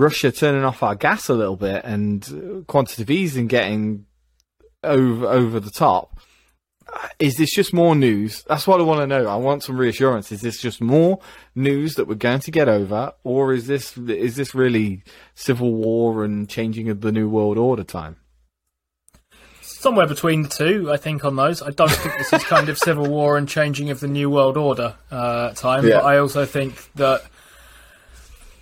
[0.00, 4.06] Russia turning off our gas a little bit and quantitative easing getting
[4.84, 6.18] over over the top.
[7.18, 8.42] Is this just more news?
[8.48, 9.26] That's what I want to know.
[9.26, 10.32] I want some reassurance.
[10.32, 11.20] Is this just more
[11.54, 15.02] news that we're going to get over, or is this is this really
[15.34, 18.16] civil war and changing of the new world order time?
[19.60, 21.62] Somewhere between the two, I think, on those.
[21.62, 24.56] I don't think this is kind of civil war and changing of the new world
[24.56, 25.96] order uh, time, Yeah.
[25.98, 27.22] but I also think that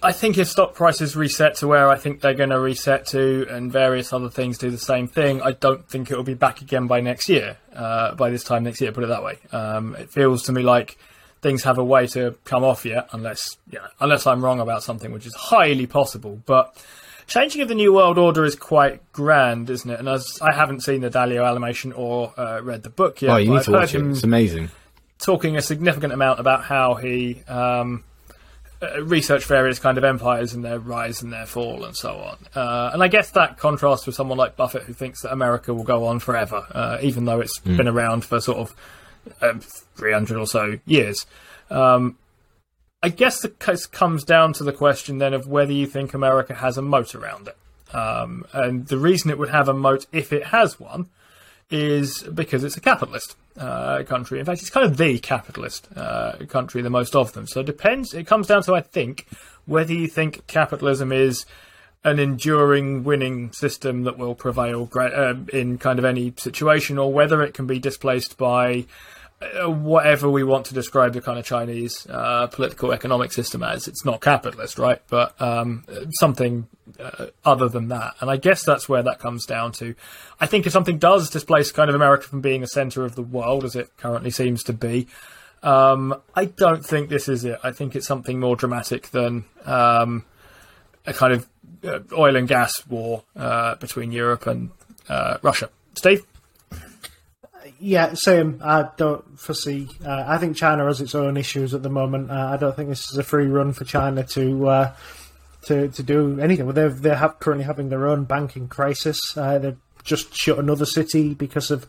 [0.06, 3.44] I think if stock prices reset to where I think they're going to reset to,
[3.50, 6.62] and various other things do the same thing, I don't think it will be back
[6.62, 7.56] again by next year.
[7.74, 9.38] Uh, by this time next year, put it that way.
[9.50, 10.96] Um, it feels to me like
[11.42, 15.10] things have a way to come off yet, unless yeah, unless I'm wrong about something,
[15.10, 16.40] which is highly possible.
[16.46, 16.80] But
[17.26, 19.98] changing of the new world order is quite grand, isn't it?
[19.98, 23.36] And as I haven't seen the Dalio animation or uh, read the book yet, oh,
[23.38, 24.06] you but need I've to watch it.
[24.06, 24.70] It's amazing.
[25.18, 28.04] talking a significant amount about how he um,
[28.82, 32.36] uh, researched various kind of empires and their rise and their fall and so on.
[32.54, 35.84] Uh, and I guess that contrasts with someone like Buffett who thinks that America will
[35.84, 38.76] go on forever, uh, even though it's been around for sort of
[39.40, 41.26] um, 300 or so years.
[41.70, 42.18] Um,
[43.02, 46.54] I guess the case comes down to the question then of whether you think America
[46.54, 47.56] has a moat around it.
[47.94, 51.08] Um, and the reason it would have a moat, if it has one,
[51.70, 54.38] is because it's a capitalist uh, country.
[54.38, 57.46] In fact, it's kind of the capitalist uh, country, the most of them.
[57.46, 58.14] So it depends.
[58.14, 59.26] It comes down to, I think,
[59.64, 61.44] whether you think capitalism is
[62.04, 67.42] an enduring winning system that will prevail uh, in kind of any situation, or whether
[67.42, 68.86] it can be displaced by
[69.40, 73.86] whatever we want to describe the kind of Chinese uh, political economic system as.
[73.86, 75.02] It's not capitalist, right?
[75.08, 75.84] But um,
[76.18, 76.66] something
[76.98, 78.14] uh, other than that.
[78.20, 79.94] And I guess that's where that comes down to.
[80.40, 83.22] I think if something does displace kind of America from being a center of the
[83.22, 85.06] world, as it currently seems to be,
[85.62, 87.58] um, I don't think this is it.
[87.62, 90.24] I think it's something more dramatic than um,
[91.04, 91.48] a kind of
[91.84, 94.70] uh, oil and gas war uh, between Europe and
[95.08, 95.68] uh, Russia.
[95.94, 96.24] Steve?
[97.78, 98.60] Yeah, same.
[98.64, 99.88] I don't foresee.
[100.04, 102.30] Uh, I think China has its own issues at the moment.
[102.30, 104.94] Uh, I don't think this is a free run for China to uh,
[105.66, 106.66] to to do anything.
[106.66, 109.20] Well, they're they're ha- currently having their own banking crisis.
[109.36, 111.86] Uh, they've just shut another city because of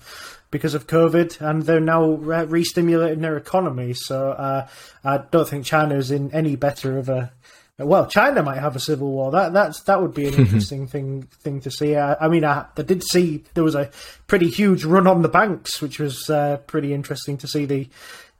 [0.52, 3.94] because of COVID, and they're now re-stimulating their economy.
[3.94, 4.68] So uh,
[5.04, 7.32] I don't think China is in any better of a
[7.80, 9.32] well, China might have a civil war.
[9.32, 11.96] That that's that would be an interesting thing thing to see.
[11.96, 13.92] I, I mean, I, I, did see there was a
[14.26, 17.88] pretty huge run on the banks, which was uh, pretty interesting to see the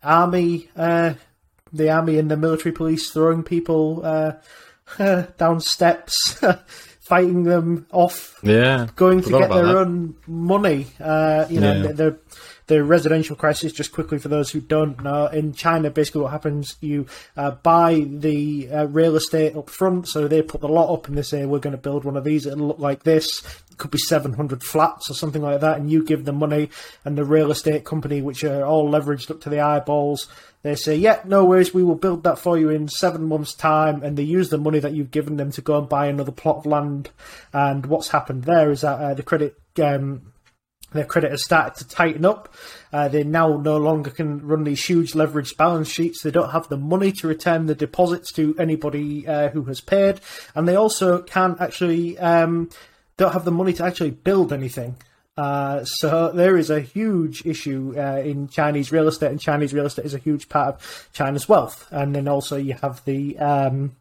[0.02, 1.14] army, uh,
[1.72, 4.34] the army and the military police throwing people uh,
[5.38, 6.44] down steps.
[7.08, 9.78] fighting them off, yeah, going to get their that.
[9.78, 10.88] own money.
[11.00, 11.92] Uh, you know, yeah.
[11.94, 12.18] they're
[12.68, 16.76] the residential crisis, just quickly for those who don't know, in China, basically what happens,
[16.82, 21.08] you uh, buy the uh, real estate up front, so they put the lot up
[21.08, 23.42] and they say, we're going to build one of these, it'll look like this.
[23.72, 26.70] It could be 700 flats or something like that, and you give them money,
[27.06, 30.28] and the real estate company, which are all leveraged up to the eyeballs,
[30.64, 34.04] they say, yeah, no worries, we will build that for you in seven months' time,
[34.04, 36.58] and they use the money that you've given them to go and buy another plot
[36.58, 37.12] of land.
[37.54, 40.34] And what's happened there is that uh, the credit um,
[40.92, 42.54] their credit has started to tighten up.
[42.94, 46.22] Uh, they now no longer can run these huge leveraged balance sheets.
[46.22, 50.22] They don't have the money to return the deposits to anybody uh, who has paid,
[50.56, 52.70] and they also can't actually um,
[53.18, 54.96] don't have the money to actually build anything.
[55.38, 59.86] Uh, so there is a huge issue uh, in Chinese real estate, and Chinese real
[59.86, 61.88] estate is a huge part of China's wealth.
[61.92, 63.96] And then also you have the um,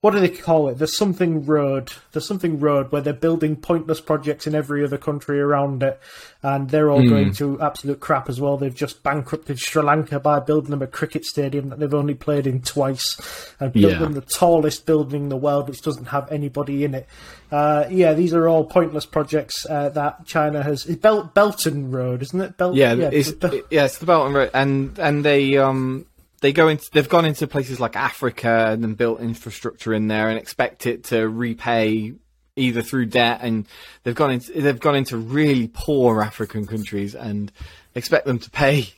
[0.00, 0.78] what do they call it?
[0.78, 1.92] There's something road.
[2.12, 6.00] There's something road where they're building pointless projects in every other country around it,
[6.40, 7.08] and they're all mm.
[7.08, 8.56] going to absolute crap as well.
[8.56, 12.46] They've just bankrupted Sri Lanka by building them a cricket stadium that they've only played
[12.46, 13.16] in twice,
[13.58, 13.98] and built yeah.
[13.98, 17.08] them the tallest building in the world, which doesn't have anybody in it.
[17.50, 20.86] Uh, yeah, these are all pointless projects uh, that China has.
[20.86, 22.56] It's Bel- Belt and Road, isn't it?
[22.56, 23.32] Bel- yeah, yeah, it's,
[23.68, 26.06] yeah, it's the Belt and Road, and and they um
[26.40, 30.28] they go into they've gone into places like Africa and then built infrastructure in there
[30.28, 32.14] and expect it to repay
[32.56, 33.66] either through debt and
[34.02, 37.52] they've gone into they've gone into really poor African countries and
[37.94, 38.88] expect them to pay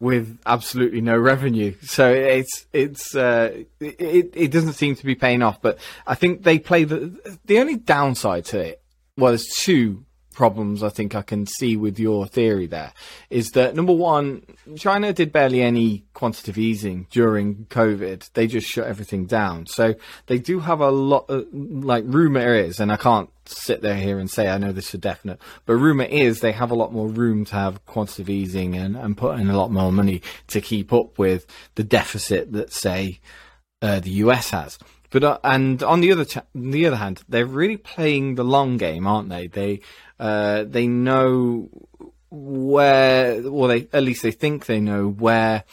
[0.00, 1.74] with absolutely no revenue.
[1.82, 5.60] So it's it's uh, it it doesn't seem to be paying off.
[5.60, 8.82] But I think they play the the only downside to it.
[9.16, 10.04] Well, there's two
[10.38, 12.92] problems I think I can see with your theory there
[13.28, 14.44] is that number one,
[14.76, 18.30] China did barely any quantitative easing during COVID.
[18.34, 19.66] They just shut everything down.
[19.66, 19.96] So
[20.26, 24.20] they do have a lot, of, like rumor is, and I can't sit there here
[24.20, 27.08] and say I know this for definite, but rumor is they have a lot more
[27.08, 30.92] room to have quantitative easing and, and put in a lot more money to keep
[30.92, 33.18] up with the deficit that say
[33.82, 34.78] uh, the US has.
[35.10, 38.76] But uh, and on the other cha- the other hand, they're really playing the long
[38.76, 39.46] game, aren't they?
[39.46, 39.80] They
[40.18, 41.70] uh, they know
[42.30, 45.64] where, well, they at least they think they know where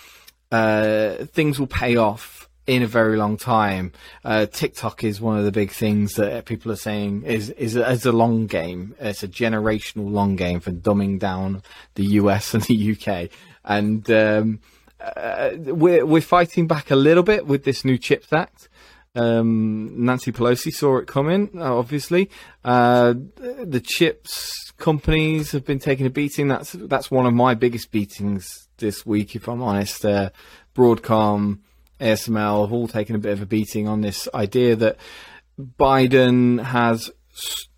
[0.52, 3.91] uh, things will pay off in a very long time.
[4.24, 7.89] Uh, TikTok is one of the big things that people are saying is is a,
[7.89, 8.95] is a long game.
[9.00, 11.62] It's a generational long game for dumbing down
[11.95, 13.30] the US and the UK,
[13.63, 14.60] and um,
[15.00, 18.69] uh, we're we're fighting back a little bit with this new Chips Act.
[19.15, 22.30] Um, Nancy Pelosi saw it coming, obviously.
[22.63, 26.47] Uh, the chips companies have been taking a beating.
[26.47, 30.06] That's that's one of my biggest beatings this week, if I'm honest.
[30.06, 30.32] Uh,
[30.75, 31.60] Broadcom,
[31.99, 34.97] ASML have all taken a bit of a beating on this idea that
[35.60, 37.12] Biden has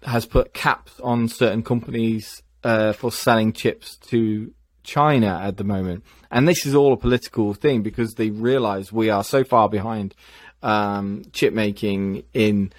[0.03, 6.03] has put caps on certain companies uh, for selling chips to China at the moment.
[6.31, 10.15] And this is all a political thing because they realize we are so far behind
[10.63, 12.71] um, chip making in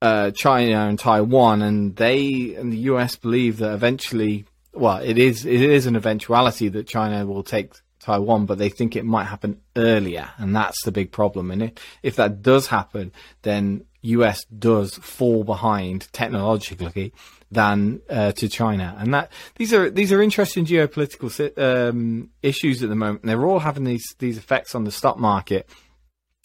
[0.00, 5.44] uh, China and Taiwan, and they and the US believe that eventually, well, it is
[5.44, 9.60] it is an eventuality that China will take Taiwan, but they think it might happen
[9.76, 11.50] earlier, and that's the big problem.
[11.50, 17.12] And if, if that does happen, then US does fall behind technologically
[17.50, 21.28] than uh, to China, and that these are these are interesting geopolitical
[21.58, 23.22] um, issues at the moment.
[23.22, 25.68] And they're all having these these effects on the stock market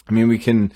[0.08, 0.72] I mean, we can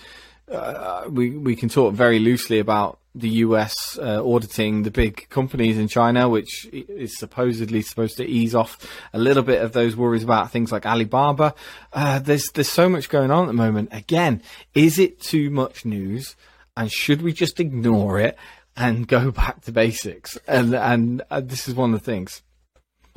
[0.52, 5.78] uh, we we can talk very loosely about the US uh, auditing the big companies
[5.78, 8.78] in China, which is supposedly supposed to ease off
[9.14, 11.54] a little bit of those worries about things like Alibaba.
[11.92, 13.90] Uh, there's there's so much going on at the moment.
[13.92, 14.42] Again,
[14.74, 16.36] is it too much news?
[16.76, 18.38] And should we just ignore it
[18.76, 20.38] and go back to basics?
[20.48, 22.42] And and uh, this is one of the things.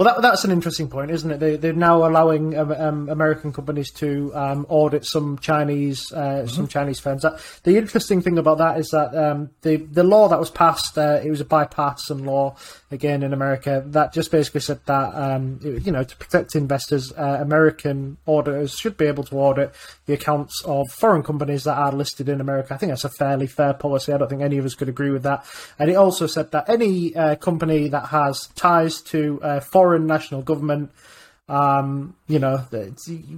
[0.00, 1.40] Well, that, that's an interesting point, isn't it?
[1.40, 6.46] They, they're now allowing um, um, American companies to um, audit some Chinese uh, mm-hmm.
[6.48, 7.20] some Chinese firms.
[7.20, 10.96] That, the interesting thing about that is that um, the the law that was passed,
[10.96, 12.56] uh, it was a bipartisan law
[12.90, 17.12] again in America that just basically said that um, it, you know to protect investors,
[17.18, 19.74] uh, American auditors should be able to audit
[20.06, 22.72] the accounts of foreign companies that are listed in America.
[22.72, 24.14] I think that's a fairly fair policy.
[24.14, 25.44] I don't think any of us could agree with that.
[25.78, 30.06] And it also said that any uh, company that has ties to uh, foreign foreign
[30.06, 30.92] national government
[31.48, 32.64] um, you know,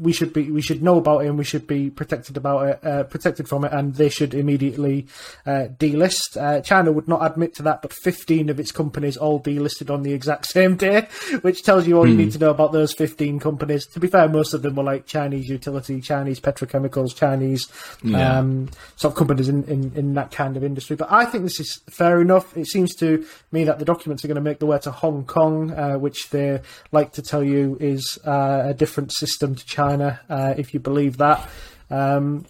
[0.00, 2.84] we should be we should know about it and we should be protected about it,
[2.84, 5.06] uh, protected from it, and they should immediately
[5.46, 6.36] uh, delist.
[6.36, 10.02] Uh, China would not admit to that, but 15 of its companies all delisted on
[10.02, 11.08] the exact same day,
[11.40, 12.10] which tells you all mm.
[12.10, 12.30] you need hmm.
[12.30, 13.86] to know about those 15 companies.
[13.86, 17.68] To be fair, most of them were like Chinese utility, Chinese petrochemicals, Chinese
[18.02, 18.38] yeah.
[18.38, 20.96] um, sort of companies in, in, in that kind of industry.
[20.96, 22.56] But I think this is fair enough.
[22.56, 25.24] It seems to me that the documents are going to make the way to Hong
[25.24, 30.18] Kong, uh, which they like to tell you is uh, a different system to China,
[30.28, 31.48] uh, if you believe that.
[31.88, 32.46] Um,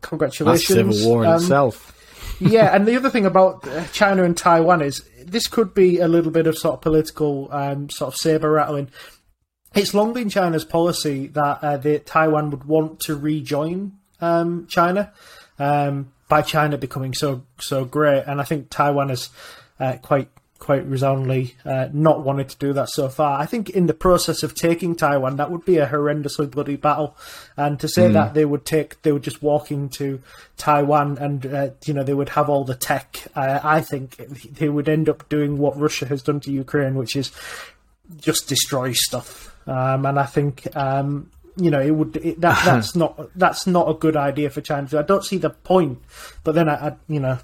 [0.00, 0.66] congratulations.
[0.66, 1.76] That's civil war um, itself.
[2.40, 6.08] yeah, and the other thing about uh, China and Taiwan is this could be a
[6.08, 8.88] little bit of sort of political um, sort of saber rattling.
[9.74, 15.12] It's long been China's policy that uh, the, Taiwan would want to rejoin um, China
[15.58, 19.28] um, by China becoming so so great, and I think Taiwan is
[19.78, 20.30] uh, quite
[20.64, 23.38] quite resoundingly uh, not wanted to do that so far.
[23.38, 27.14] I think in the process of taking Taiwan, that would be a horrendously bloody battle.
[27.54, 28.14] And to say mm.
[28.14, 30.22] that they would take, they would just walk into
[30.56, 33.26] Taiwan and uh, you know they would have all the tech.
[33.36, 34.16] Uh, I think
[34.56, 37.30] they would end up doing what Russia has done to Ukraine, which is
[38.16, 39.54] just destroy stuff.
[39.68, 43.90] Um, and I think um, you know, it would it, that that's not that's not
[43.90, 44.88] a good idea for China.
[44.98, 45.98] I don't see the point.
[46.42, 47.38] But then I, I you know,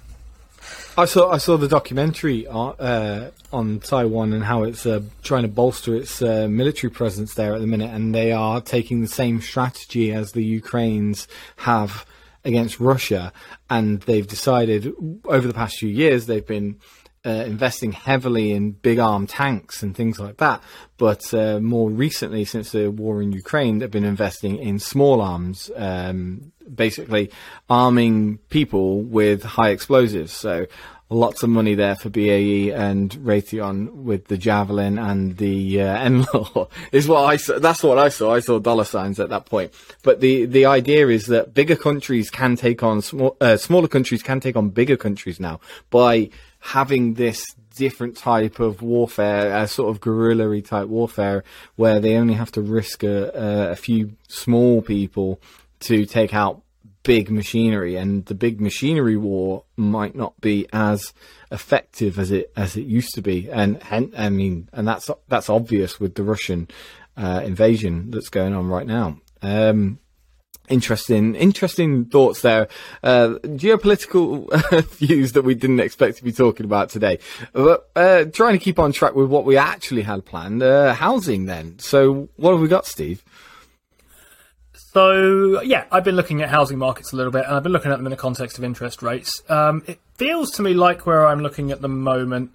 [0.97, 5.43] I saw I saw the documentary on, uh, on Taiwan and how it's uh, trying
[5.43, 9.07] to bolster its uh, military presence there at the minute, and they are taking the
[9.07, 12.05] same strategy as the Ukrainians have
[12.43, 13.31] against Russia,
[13.69, 14.93] and they've decided
[15.25, 16.77] over the past few years they've been
[17.25, 20.61] uh, investing heavily in big arm tanks and things like that.
[20.97, 25.69] But uh, more recently, since the war in Ukraine, they've been investing in small arms,
[25.75, 27.31] um, basically
[27.69, 30.31] arming people with high explosives.
[30.31, 30.65] So
[31.11, 36.69] lots of money there for BAE and Raytheon with the Javelin and the uh, NLAW
[36.91, 37.59] is what I saw.
[37.59, 38.33] That's what I saw.
[38.33, 39.73] I saw dollar signs at that point.
[40.03, 43.01] But the, the idea is that bigger countries can take on
[43.41, 45.59] uh, smaller countries can take on bigger countries now
[45.89, 46.29] by
[46.61, 47.43] having this
[47.75, 51.43] different type of warfare, a sort of guerrilla type warfare,
[51.75, 55.41] where they only have to risk a, a few small people
[55.81, 56.61] to take out
[57.03, 61.13] big machinery, and the big machinery war might not be as
[61.51, 63.49] effective as it as it used to be.
[63.49, 66.67] And, and I mean, and that's that's obvious with the Russian
[67.17, 69.19] uh, invasion that's going on right now.
[69.41, 69.99] Um,
[70.71, 72.67] interesting, interesting thoughts there.
[73.03, 74.51] Uh, geopolitical
[74.97, 77.19] views that we didn't expect to be talking about today.
[77.53, 80.63] But uh, trying to keep on track with what we actually had planned.
[80.63, 81.77] Uh, housing, then.
[81.79, 83.23] So, what have we got, Steve?
[84.73, 87.91] So yeah, I've been looking at housing markets a little bit, and I've been looking
[87.91, 89.41] at them in the context of interest rates.
[89.47, 92.53] Um, it feels to me like where I'm looking at the moment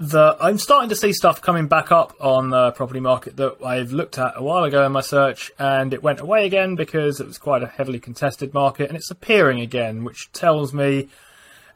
[0.00, 4.16] I'm starting to see stuff coming back up on the property market that I've looked
[4.16, 7.36] at a while ago in my search, and it went away again because it was
[7.36, 11.08] quite a heavily contested market, and it's appearing again, which tells me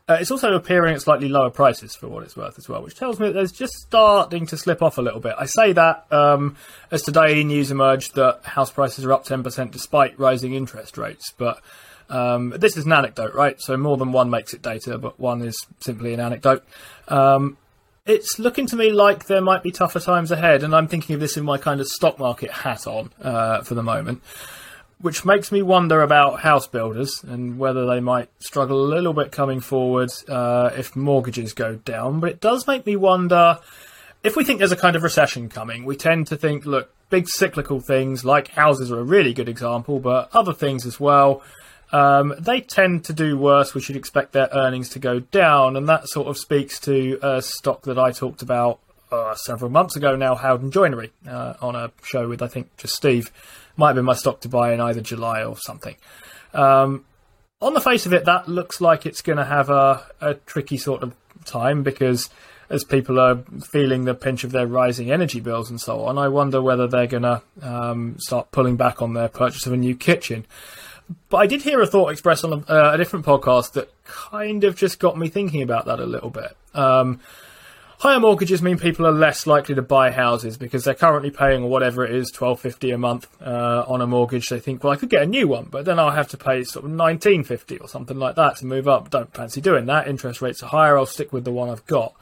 [0.08, 2.94] uh, it's also appearing at slightly lower prices for what it's worth as well, which
[2.94, 5.34] tells me that there's just starting to slip off a little bit.
[5.36, 6.56] I say that um,
[6.92, 11.60] as today news emerged that house prices are up 10% despite rising interest rates, but
[12.08, 13.60] um, this is an anecdote, right?
[13.60, 16.64] So more than one makes it data, but one is simply an anecdote.
[17.08, 17.56] Um,
[18.04, 21.20] it's looking to me like there might be tougher times ahead, and I'm thinking of
[21.20, 24.22] this in my kind of stock market hat on uh, for the moment,
[25.00, 29.30] which makes me wonder about house builders and whether they might struggle a little bit
[29.30, 32.18] coming forward uh, if mortgages go down.
[32.20, 33.58] But it does make me wonder
[34.24, 37.28] if we think there's a kind of recession coming, we tend to think, look, big
[37.28, 41.42] cyclical things like houses are a really good example, but other things as well
[41.92, 43.74] um, they tend to do worse.
[43.74, 47.42] We should expect their earnings to go down, and that sort of speaks to a
[47.42, 48.80] stock that I talked about
[49.10, 52.94] uh, several months ago now, Howden Joinery, uh, on a show with I think just
[52.94, 53.30] Steve.
[53.76, 55.96] Might have been my stock to buy in either July or something.
[56.52, 57.04] Um,
[57.60, 60.76] on the face of it, that looks like it's going to have a, a tricky
[60.76, 61.14] sort of
[61.44, 62.28] time because
[62.68, 66.28] as people are feeling the pinch of their rising energy bills and so on, I
[66.28, 69.94] wonder whether they're going to um, start pulling back on their purchase of a new
[69.94, 70.46] kitchen.
[71.28, 74.64] But I did hear a thought expressed on a, uh, a different podcast that kind
[74.64, 76.56] of just got me thinking about that a little bit.
[76.74, 77.20] Um,
[77.98, 82.04] higher mortgages mean people are less likely to buy houses because they're currently paying whatever
[82.04, 84.48] it is, twelve fifty a month uh, on a mortgage.
[84.48, 86.64] They think, well, I could get a new one, but then I'll have to pay
[86.64, 89.10] sort of nineteen fifty or something like that to move up.
[89.10, 90.08] Don't fancy doing that.
[90.08, 90.98] Interest rates are higher.
[90.98, 92.14] I'll stick with the one I've got.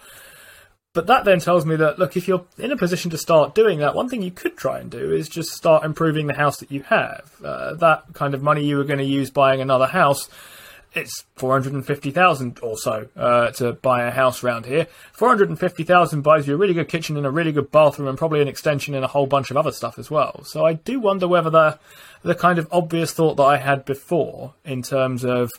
[0.93, 3.79] But that then tells me that, look, if you're in a position to start doing
[3.79, 6.73] that, one thing you could try and do is just start improving the house that
[6.73, 7.31] you have.
[7.45, 10.29] Uh, that kind of money you were going to use buying another house,
[10.93, 14.89] it's 450,000 or so uh, to buy a house around here.
[15.13, 18.49] 450,000 buys you a really good kitchen and a really good bathroom and probably an
[18.49, 20.43] extension and a whole bunch of other stuff as well.
[20.45, 21.79] So I do wonder whether the,
[22.23, 25.53] the kind of obvious thought that I had before in terms of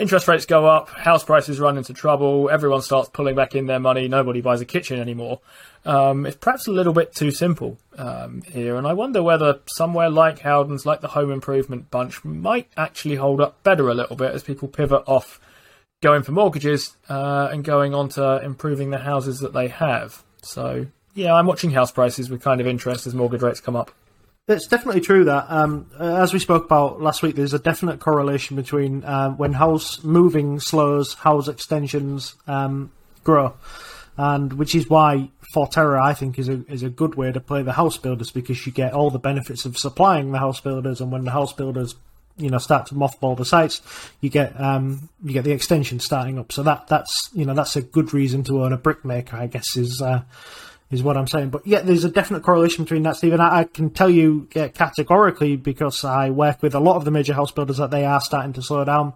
[0.00, 3.78] interest rates go up, house prices run into trouble, everyone starts pulling back in their
[3.78, 5.40] money, nobody buys a kitchen anymore.
[5.84, 10.08] Um, it's perhaps a little bit too simple um, here, and I wonder whether somewhere
[10.08, 14.32] like Howdens, like the Home Improvement Bunch, might actually hold up better a little bit
[14.32, 15.38] as people pivot off
[16.02, 20.22] going for mortgages uh, and going on to improving the houses that they have.
[20.42, 23.92] So, yeah, I'm watching house prices with kind of interest as mortgage rates come up.
[24.50, 28.56] It's definitely true that, um, as we spoke about last week, there's a definite correlation
[28.56, 32.90] between um, when house moving slows, house extensions um,
[33.22, 33.54] grow,
[34.16, 37.62] and which is why Forterra, I think, is a is a good way to play
[37.62, 41.12] the house builders because you get all the benefits of supplying the house builders, and
[41.12, 41.94] when the house builders
[42.36, 43.80] you know start to mothball the sites,
[44.20, 46.50] you get um, you get the extension starting up.
[46.50, 49.76] So that that's you know that's a good reason to own a brickmaker, I guess
[49.76, 50.02] is.
[50.02, 50.22] Uh,
[50.90, 51.50] is what I'm saying.
[51.50, 53.40] But yeah, there's a definite correlation between that, Stephen.
[53.40, 57.12] I, I can tell you uh, categorically because I work with a lot of the
[57.12, 59.14] major house builders that they are starting to slow down.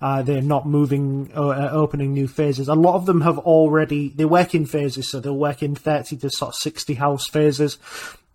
[0.00, 2.68] Uh, they're not moving, uh, opening new phases.
[2.68, 6.16] A lot of them have already, they work in phases, so they'll work in 30
[6.18, 7.78] to sort of 60 house phases.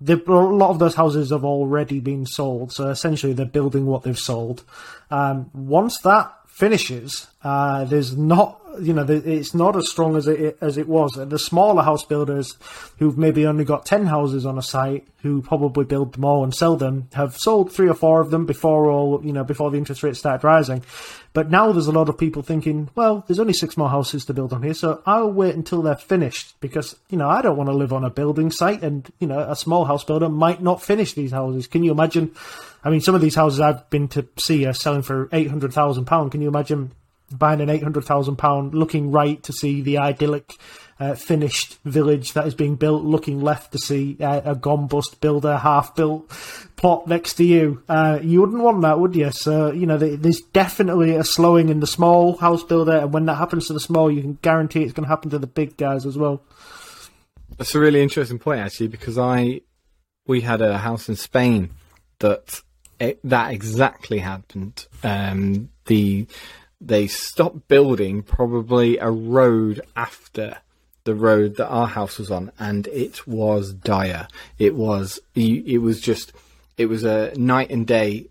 [0.01, 4.03] The, a lot of those houses have already been sold, so essentially they're building what
[4.03, 4.63] they've sold.
[5.11, 10.57] Um, once that finishes, uh, there's not you know, it's not as strong as it
[10.61, 11.11] as it was.
[11.13, 12.55] The smaller house builders,
[12.97, 16.75] who've maybe only got ten houses on a site, who probably build more and sell
[16.77, 20.03] them, have sold three or four of them before all you know before the interest
[20.03, 20.83] rates started rising.
[21.33, 24.33] But now there's a lot of people thinking, well, there's only six more houses to
[24.33, 27.69] build on here, so I'll wait until they're finished because you know I don't want
[27.69, 30.81] to live on a building site, and you know a small house builder might not
[30.81, 31.67] finish these houses.
[31.67, 32.33] Can you imagine?
[32.83, 35.73] I mean, some of these houses I've been to see are selling for eight hundred
[35.73, 36.31] thousand pound.
[36.31, 36.91] Can you imagine
[37.37, 40.53] buying an eight hundred thousand pound, looking right to see the idyllic
[40.99, 45.19] uh, finished village that is being built, looking left to see uh, a gone bust
[45.19, 46.29] builder half built
[46.75, 47.83] plot next to you.
[47.89, 49.31] Uh, you wouldn't want that, would you?
[49.31, 53.35] So you know, there's definitely a slowing in the small house builder, and when that
[53.35, 56.05] happens to the small, you can guarantee it's going to happen to the big guys
[56.05, 56.43] as well.
[57.57, 59.61] That's a really interesting point, actually, because I
[60.27, 61.71] we had a house in Spain
[62.19, 62.61] that
[62.99, 64.85] it, that exactly happened.
[65.03, 66.27] Um, the
[66.81, 70.57] they stopped building probably a road after
[71.03, 74.27] the road that our house was on, and it was dire.
[74.57, 76.33] It was it was just
[76.77, 78.29] it was a night and day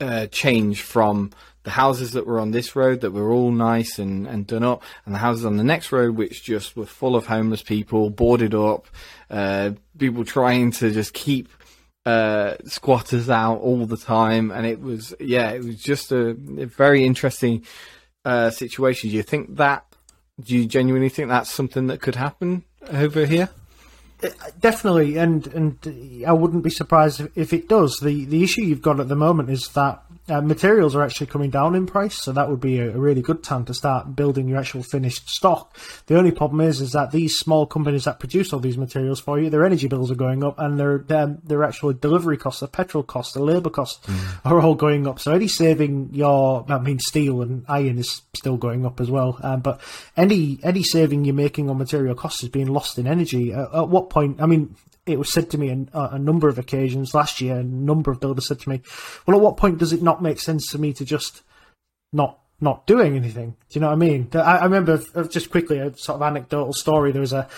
[0.00, 1.30] uh, change from
[1.64, 4.82] the houses that were on this road that were all nice and, and done up,
[5.04, 8.54] and the houses on the next road which just were full of homeless people, boarded
[8.54, 8.86] up,
[9.30, 11.48] uh, people trying to just keep
[12.04, 16.66] uh, squatters out all the time, and it was yeah, it was just a, a
[16.66, 17.64] very interesting
[18.24, 19.10] uh, situation.
[19.10, 19.84] Do you think that?
[20.40, 23.50] Do you genuinely think that's something that could happen over here?
[24.22, 24.28] Uh,
[24.60, 27.98] definitely, and and I wouldn't be surprised if it does.
[28.00, 31.50] the The issue you've got at the moment is that uh, materials are actually coming
[31.50, 34.48] down in price, so that would be a, a, really good time to start building
[34.48, 35.76] your actual finished stock.
[36.06, 39.38] The only problem is, is that these small companies that produce all these materials for
[39.38, 42.68] you, their energy bills are going up, and their their, their actual delivery costs, their
[42.68, 44.40] petrol costs, their labour costs mm.
[44.44, 45.20] are all going up.
[45.20, 49.38] So any saving your, I mean, steel and iron is still going up as well.
[49.42, 49.80] Um, but
[50.16, 53.52] any any saving you're making on material costs is being lost in energy.
[53.52, 54.40] Uh, at what point?
[54.40, 54.74] I mean,
[55.06, 57.56] it was said to me a, uh, a, number of occasions last year.
[57.56, 58.82] A number of builders said to me,
[59.26, 61.42] "Well, at what point does it not make sense for me to just
[62.12, 64.28] not not doing anything?" Do you know what I mean?
[64.34, 67.12] I, I remember uh, just quickly a sort of anecdotal story.
[67.12, 67.48] There was a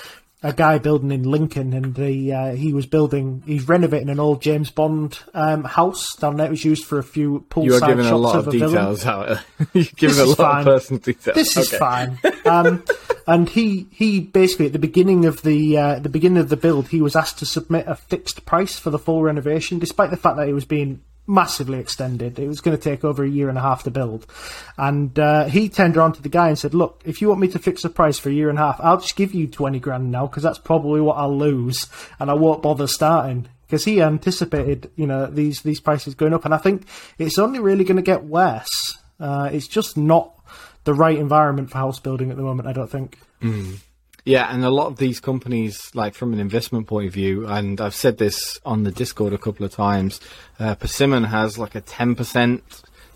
[0.45, 4.43] a guy building in Lincoln, and the, uh, he was building, he's renovating an old
[4.43, 6.47] James Bond um, house down there.
[6.47, 9.07] It was used for a few poolside You are giving a lot of, of details
[9.07, 9.41] out.
[9.73, 10.59] You're giving a lot fine.
[10.61, 11.35] of personal details.
[11.35, 12.19] This is fine.
[12.47, 12.85] Um,
[13.27, 16.89] and he, he basically at the beginning of the uh, the beginning of the build,
[16.89, 20.37] he was asked to submit a fixed price for the full renovation, despite the fact
[20.37, 22.39] that it was being massively extended.
[22.39, 24.27] It was going to take over a year and a half to build.
[24.77, 27.49] And uh, he turned around to the guy and said, Look, if you want me
[27.49, 29.79] to fix the price for a year and a half, I'll just give you 20
[29.81, 33.49] grand now because that's probably what I'll lose and I won't bother starting.
[33.67, 36.45] Because he anticipated, you know, these, these prices going up.
[36.45, 36.87] And I think
[37.19, 38.99] it's only really going to get worse.
[39.19, 40.35] Uh, it's just not
[40.85, 43.19] the right environment for house building at the moment, I don't think.
[44.25, 47.79] Yeah, and a lot of these companies, like from an investment point of view, and
[47.79, 50.19] I've said this on the Discord a couple of times,
[50.59, 52.63] uh, Persimmon has like a 10%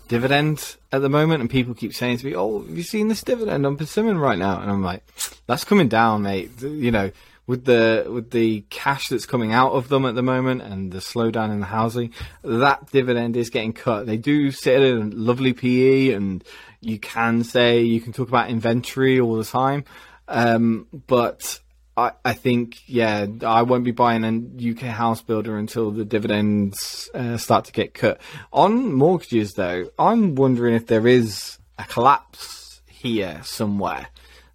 [0.07, 3.23] dividend at the moment, and people keep saying to me, Oh, have you seen this
[3.23, 4.61] dividend on Persimmon right now?
[4.61, 5.03] And I'm like,
[5.47, 6.51] That's coming down, mate.
[6.61, 7.11] You know,
[7.49, 10.99] with the with the cash that's coming out of them at the moment and the
[10.99, 14.05] slowdown in the housing, that dividend is getting cut.
[14.05, 16.43] They do sit at a lovely PE, and
[16.81, 19.83] you can say you can talk about inventory all the time,
[20.29, 21.59] um, but
[21.97, 27.09] I, I think yeah, I won't be buying a UK house builder until the dividends
[27.13, 28.21] uh, start to get cut.
[28.53, 34.07] On mortgages, though, I'm wondering if there is a collapse here somewhere.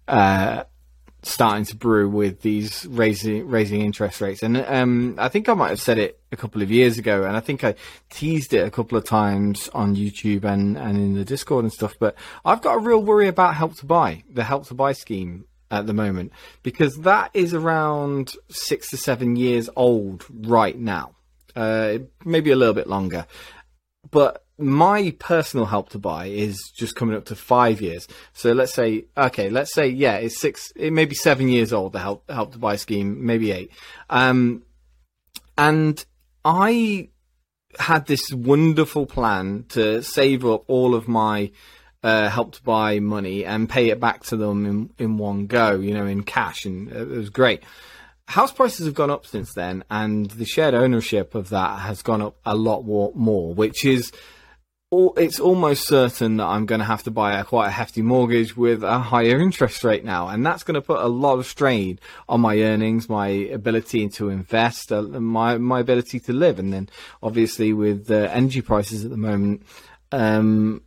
[0.07, 0.63] Uh,
[1.23, 4.43] starting to brew with these raising raising interest rates.
[4.43, 7.35] And um, I think I might have said it a couple of years ago, and
[7.35, 7.75] I think I
[8.09, 11.95] teased it a couple of times on YouTube and, and in the Discord and stuff.
[11.99, 12.15] But
[12.45, 15.45] I've got a real worry about Help to Buy, the Help to Buy scheme
[15.75, 16.31] at the moment,
[16.63, 21.15] because that is around six to seven years old right now,
[21.55, 23.25] uh, maybe a little bit longer.
[24.11, 28.07] But my personal help to buy is just coming up to five years.
[28.33, 31.93] So let's say, okay, let's say, yeah, it's six, it may be seven years old,
[31.93, 33.71] the help, help to buy scheme, maybe eight.
[34.09, 34.63] Um,
[35.57, 36.03] and
[36.45, 37.09] I
[37.79, 41.51] had this wonderful plan to save up all of my
[42.05, 45.79] uh, help to buy money and pay it back to them in, in one go,
[45.79, 46.63] you know, in cash.
[46.63, 47.63] And it was great.
[48.27, 52.21] House prices have gone up since then, and the shared ownership of that has gone
[52.21, 54.11] up a lot more, which is
[55.17, 58.55] it's almost certain that I'm going to have to buy a quite a hefty mortgage
[58.55, 61.99] with a higher interest rate now, and that's going to put a lot of strain
[62.29, 66.87] on my earnings, my ability to invest, uh, my my ability to live, and then
[67.23, 69.63] obviously with uh, energy prices at the moment,
[70.11, 70.81] um,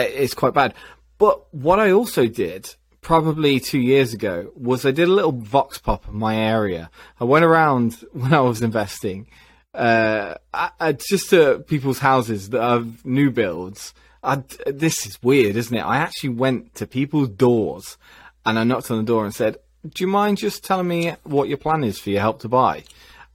[0.00, 0.74] it's quite bad.
[1.18, 5.78] But what I also did probably two years ago was I did a little vox
[5.78, 6.90] pop in my area.
[7.20, 9.26] I went around when I was investing
[9.74, 13.94] uh, I, I, just to people's houses that have new builds.
[14.22, 15.80] I, this is weird, isn't it?
[15.80, 17.96] I actually went to people's doors
[18.44, 21.48] and I knocked on the door and said, "Do you mind just telling me what
[21.48, 22.84] your plan is for your help to buy?"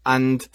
[0.05, 0.47] And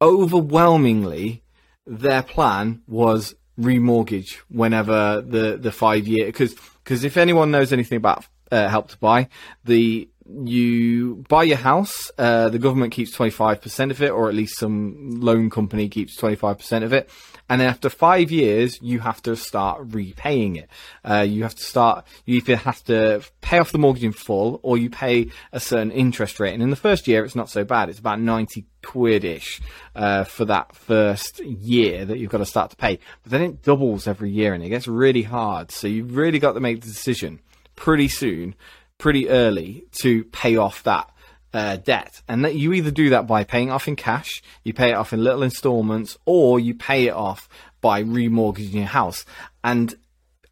[0.00, 1.42] overwhelmingly,
[1.86, 7.96] their plan was remortgage whenever the the five year because because if anyone knows anything
[7.96, 9.28] about uh, help to buy,
[9.64, 10.08] the
[10.44, 15.20] you buy your house, uh, the government keeps 25% of it, or at least some
[15.20, 17.10] loan company keeps 25% of it.
[17.50, 20.70] And then after five years, you have to start repaying it.
[21.04, 24.60] Uh, you have to start, you either have to pay off the mortgage in full,
[24.62, 26.54] or you pay a certain interest rate.
[26.54, 27.88] And in the first year, it's not so bad.
[27.88, 29.60] It's about 90 quid-ish,
[29.96, 33.00] uh, for that first year that you've got to start to pay.
[33.24, 35.72] But then it doubles every year and it gets really hard.
[35.72, 37.40] So you've really got to make the decision
[37.74, 38.54] pretty soon
[38.96, 41.10] pretty early to pay off that
[41.52, 42.22] uh, debt.
[42.28, 45.12] And that you either do that by paying off in cash, you pay it off
[45.12, 47.48] in little installments, or you pay it off
[47.80, 49.24] by remortgaging your house.
[49.64, 49.94] And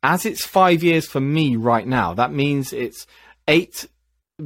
[0.02, 3.06] as it's five years for me right now, that means it's
[3.46, 3.86] eight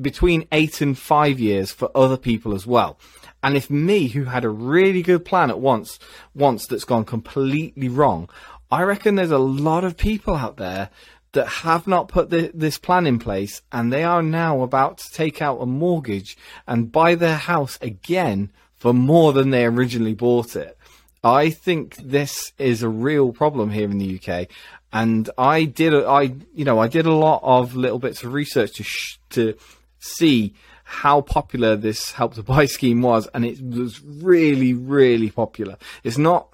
[0.00, 2.98] between eight and five years for other people as well.
[3.42, 5.98] And if me, who had a really good plan at once,
[6.34, 8.30] once that's gone completely wrong,
[8.70, 10.88] I reckon there's a lot of people out there
[11.32, 15.12] that have not put the, this plan in place and they are now about to
[15.12, 20.56] take out a mortgage and buy their house again for more than they originally bought
[20.56, 20.76] it.
[21.24, 24.48] I think this is a real problem here in the UK.
[24.92, 28.74] And I did, I, you know, I did a lot of little bits of research
[28.74, 29.54] to, sh- to
[30.00, 30.52] see
[30.84, 33.28] how popular this help to buy scheme was.
[33.32, 35.76] And it was really, really popular.
[36.02, 36.48] It's not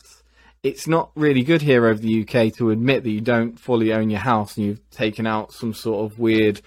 [0.63, 4.11] it's not really good here over the UK to admit that you don't fully own
[4.11, 6.61] your house and you've taken out some sort of weird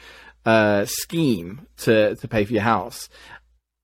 [0.46, 3.10] uh, scheme to to pay for your house,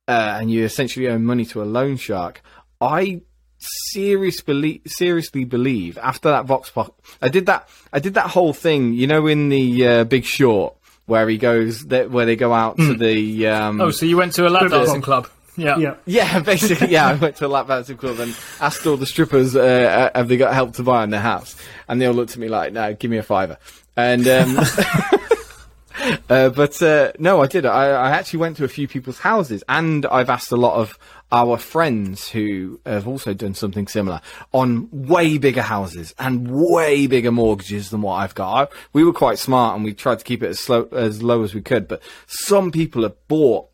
[0.08, 2.42] uh, and you essentially owe money to a loan shark.
[2.80, 3.22] I
[3.60, 7.70] seriously believe, seriously believe after that vox pop, I did that.
[7.92, 11.86] I did that whole thing, you know, in the uh, Big Short where he goes,
[11.86, 13.48] where they go out to the.
[13.48, 15.30] Um, oh, so you went to a lap dancing club?
[15.58, 15.78] Yeah.
[15.78, 15.96] Yeah.
[16.06, 17.08] Yeah, basically, yeah.
[17.08, 19.60] I went to a lap dancing club and asked all the strippers, uh,
[20.14, 21.56] uh, have they got help to buy in their house?
[21.88, 23.58] And they all looked at me like, no, give me a fiver.
[23.96, 24.58] And, um,
[26.30, 27.66] uh, but uh, no, I did.
[27.66, 30.98] I, I actually went to a few people's houses, and I've asked a lot of
[31.32, 34.22] our friends who have also done something similar
[34.54, 38.70] on way bigger houses and way bigger mortgages than what I've got.
[38.70, 41.44] I, we were quite smart, and we tried to keep it as slow as low
[41.44, 41.88] as we could.
[41.88, 43.68] But some people have bought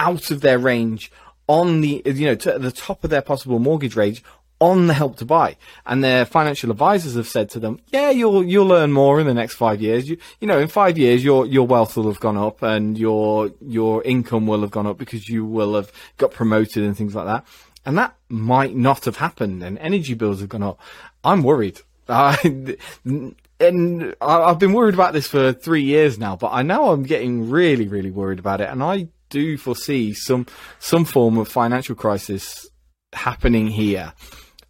[0.00, 1.12] out of their range
[1.46, 4.24] on the you know to the top of their possible mortgage range
[4.60, 5.56] on the help to buy.
[5.86, 9.34] And their financial advisors have said to them yeah you'll you'll earn more in the
[9.34, 10.08] next 5 years.
[10.08, 13.50] You you know in 5 years your your wealth will have gone up and your
[13.60, 17.26] your income will have gone up because you will have got promoted and things like
[17.26, 17.44] that.
[17.84, 20.80] And that might not have happened and energy bills have gone up.
[21.24, 21.80] I'm worried.
[22.08, 27.02] I, and I've been worried about this for 3 years now but I know I'm
[27.02, 28.70] getting really really worried about it.
[28.70, 30.46] And I do foresee some
[30.78, 32.68] some form of financial crisis
[33.12, 34.12] happening here.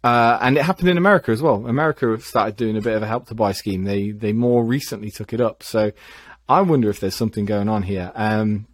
[0.03, 1.67] Uh, and it happened in America as well.
[1.67, 3.83] America started doing a bit of a help to buy scheme.
[3.83, 5.61] They they more recently took it up.
[5.61, 5.91] So
[6.49, 8.11] I wonder if there's something going on here.
[8.15, 8.67] Um,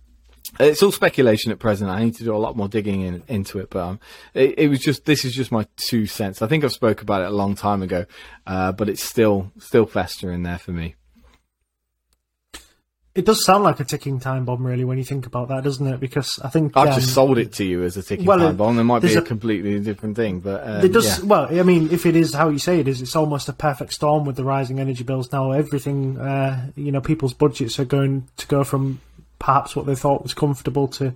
[0.60, 1.92] it's all speculation at present.
[1.92, 4.00] I need to do a lot more digging in, into it, but um,
[4.34, 6.42] it, it, was just this is just my two cents.
[6.42, 8.06] I think I've spoke about it a long time ago,
[8.46, 10.96] uh, but it's still still festering there for me.
[13.18, 15.88] It does sound like a ticking time bomb, really, when you think about that, doesn't
[15.88, 16.00] it?
[16.00, 18.56] Because I think I've um, just sold it to you as a ticking well, time
[18.56, 18.76] bomb.
[18.76, 21.26] There might be a, a- completely different thing, but um, It does yeah.
[21.26, 21.48] well.
[21.60, 24.24] I mean, if it is how you say it is, it's almost a perfect storm
[24.26, 25.52] with the rising energy bills now.
[25.52, 29.02] Everything, uh, you know, people's budgets are going to go from
[29.40, 31.14] perhaps what they thought was comfortable to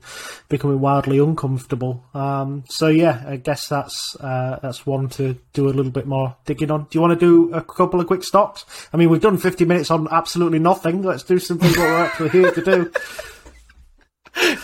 [0.49, 2.03] becoming wildly uncomfortable.
[2.13, 6.35] Um, so yeah, I guess that's uh, that's one to do a little bit more
[6.45, 6.83] digging on.
[6.83, 8.65] Do you want to do a couple of quick stocks?
[8.93, 11.01] I mean, we've done fifty minutes on absolutely nothing.
[11.01, 12.91] Let's do something what we're actually here to do.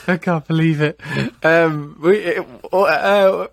[0.08, 0.99] I can't believe it.
[1.43, 2.38] Um, we
[2.72, 3.47] uh,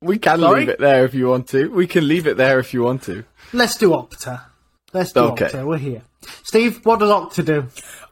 [0.00, 0.60] we can Sorry?
[0.60, 1.68] leave it there if you want to.
[1.68, 3.24] We can leave it there if you want to.
[3.52, 4.40] Let's do Okta.
[4.92, 5.46] Let's do Okay.
[5.46, 5.66] Okta.
[5.66, 6.02] We're here.
[6.44, 7.62] Steve, what does Okta do?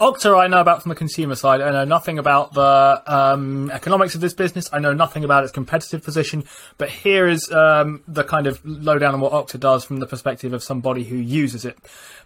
[0.00, 1.60] Okta, I know about from the consumer side.
[1.60, 4.68] I know nothing about the um, economics of this business.
[4.72, 6.44] I know nothing about its competitive position.
[6.78, 10.52] But here is um, the kind of lowdown on what Okta does from the perspective
[10.52, 11.78] of somebody who uses it.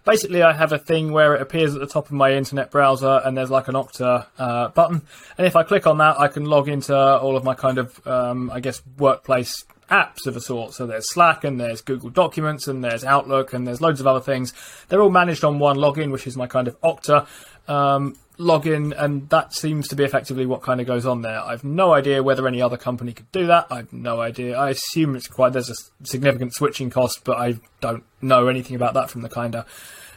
[0.05, 3.21] Basically, I have a thing where it appears at the top of my internet browser,
[3.25, 5.01] and there's like an Okta uh, button.
[5.37, 8.07] And if I click on that, I can log into all of my kind of,
[8.07, 10.73] um, I guess, workplace apps of a sort.
[10.73, 14.19] So there's Slack and there's Google Documents and there's Outlook and there's loads of other
[14.19, 14.53] things.
[14.89, 17.27] They're all managed on one login, which is my kind of Okta
[17.67, 21.39] um, login, and that seems to be effectively what kind of goes on there.
[21.39, 23.67] I've no idea whether any other company could do that.
[23.71, 24.57] I've no idea.
[24.57, 28.93] I assume it's quite there's a significant switching cost, but I don't know anything about
[28.95, 29.65] that from the kind of.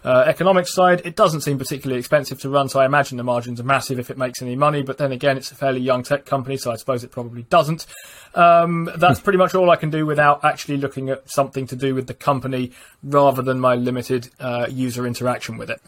[0.05, 3.61] Uh, economics side, it doesn't seem particularly expensive to run, so I imagine the margins
[3.61, 4.83] are massive if it makes any money.
[4.83, 7.87] But then again, it's a fairly young tech company, so I suppose it probably doesn't.
[8.35, 11.95] Um, that's pretty much all I can do without actually looking at something to do
[11.95, 12.73] with the company
[13.03, 15.81] rather than my limited uh, user interaction with it.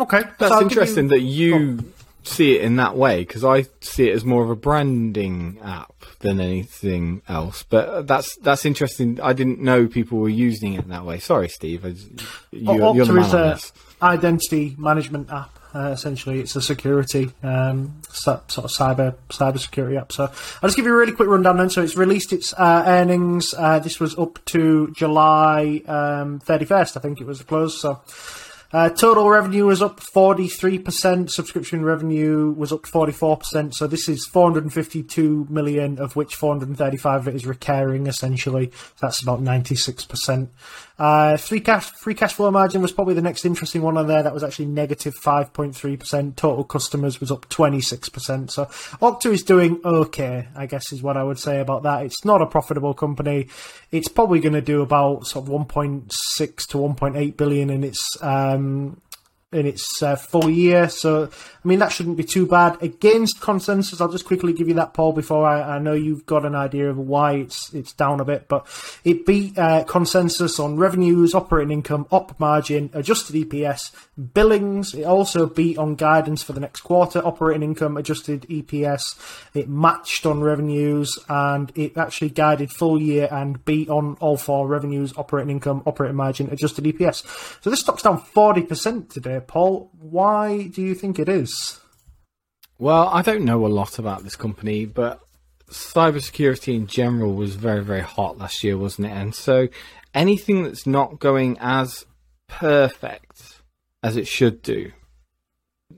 [0.00, 1.92] Okay, That's so interesting you- that you
[2.28, 5.92] see it in that way because I see it as more of a branding app
[6.20, 7.64] than anything else.
[7.68, 9.20] But that's that's interesting.
[9.20, 11.18] I didn't know people were using it that way.
[11.18, 11.84] Sorry, Steve.
[11.84, 11.94] I
[12.50, 13.72] You, you're the man is on a this.
[14.02, 15.50] identity management app.
[15.74, 20.10] Uh, essentially, it's a security um, sort of cyber cyber security app.
[20.12, 21.58] So I'll just give you a really quick rundown.
[21.58, 23.54] Then, so it's released its uh, earnings.
[23.56, 27.80] Uh, this was up to July um, thirty first, I think it was the close.
[27.80, 28.00] So.
[28.70, 35.46] Uh, total revenue was up 43%, subscription revenue was up 44%, so this is 452
[35.48, 38.70] million, of which 435 of it is recurring, essentially.
[38.70, 40.48] So that's about 96%.
[40.98, 44.22] Uh, free cash, free cash flow margin was probably the next interesting one on there.
[44.22, 46.34] That was actually negative 5.3%.
[46.34, 48.50] Total customers was up 26%.
[48.50, 52.04] So Okta is doing okay, I guess is what I would say about that.
[52.04, 53.48] It's not a profitable company.
[53.92, 56.08] It's probably going to do about sort of 1.6
[56.68, 59.00] to 1.8 billion in its, um,
[59.52, 60.88] in its uh, full year.
[60.88, 61.30] So,
[61.68, 62.82] I mean, that shouldn't be too bad.
[62.82, 66.46] Against consensus, I'll just quickly give you that, poll before I, I know you've got
[66.46, 68.48] an idea of why it's it's down a bit.
[68.48, 68.66] But
[69.04, 73.92] it beat uh, consensus on revenues, operating income, op margin, adjusted EPS,
[74.32, 74.94] billings.
[74.94, 79.46] It also beat on guidance for the next quarter, operating income, adjusted EPS.
[79.54, 84.66] It matched on revenues, and it actually guided full year and beat on all four
[84.66, 87.60] revenues, operating income, operating margin, adjusted EPS.
[87.62, 89.42] So this stock's down 40% today.
[89.46, 91.57] Paul, why do you think it is?
[92.78, 95.20] Well, I don't know a lot about this company, but
[95.70, 99.10] cybersecurity in general was very, very hot last year, wasn't it?
[99.10, 99.68] And so
[100.14, 102.06] anything that's not going as
[102.48, 103.62] perfect
[104.02, 104.92] as it should do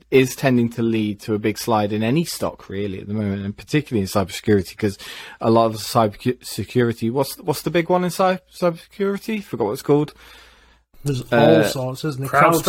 [0.09, 3.43] is tending to lead to a big slide in any stock really at the moment,
[3.43, 4.97] and particularly in cybersecurity because
[5.39, 7.11] a lot of cybersecurity.
[7.11, 9.43] What's what's the big one in cyber cybersecurity?
[9.43, 10.13] Forgot what it's called.
[11.03, 12.29] There's all Uh, sorts, isn't there?
[12.29, 12.61] CrowdStrike,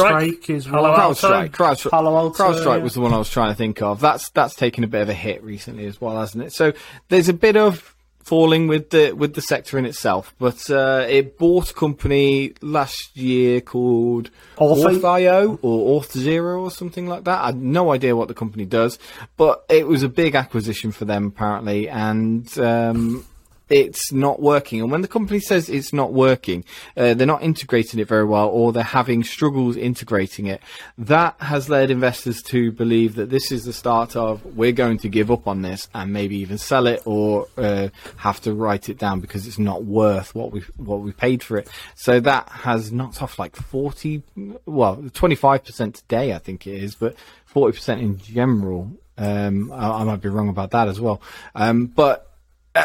[0.45, 1.01] CrowdStrike is Palo one.
[1.01, 1.29] Alto.
[1.29, 2.83] CrowdStrike, CrowdStrike, CrowdStrike yeah.
[2.83, 4.01] was the one I was trying to think of.
[4.01, 6.53] That's that's taken a bit of a hit recently as well, hasn't it?
[6.53, 6.73] So
[7.09, 11.37] there's a bit of falling with the with the sector in itself, but uh, it
[11.39, 17.41] bought a company last year called Auth- Auth.io or Auth Zero or something like that.
[17.43, 18.99] I had no idea what the company does,
[19.37, 22.47] but it was a big acquisition for them apparently, and.
[22.59, 23.27] Um,
[23.73, 24.83] it's not working.
[24.83, 26.63] And when the company says it's not working,
[26.95, 30.61] uh, they're not integrating it very well or they're having struggles integrating it.
[30.99, 35.09] That has led investors to believe that this is the start of we're going to
[35.09, 38.99] give up on this and maybe even sell it or uh, have to write it
[38.99, 41.67] down because it's not worth what we what we paid for it.
[41.95, 44.23] So that has knocked off like 40,
[44.67, 47.17] well, 25% today, I think it is, but
[47.55, 48.93] 40% in general.
[49.17, 51.23] Um, I, I might be wrong about that as well.
[51.55, 52.29] Um, but
[52.75, 52.85] uh,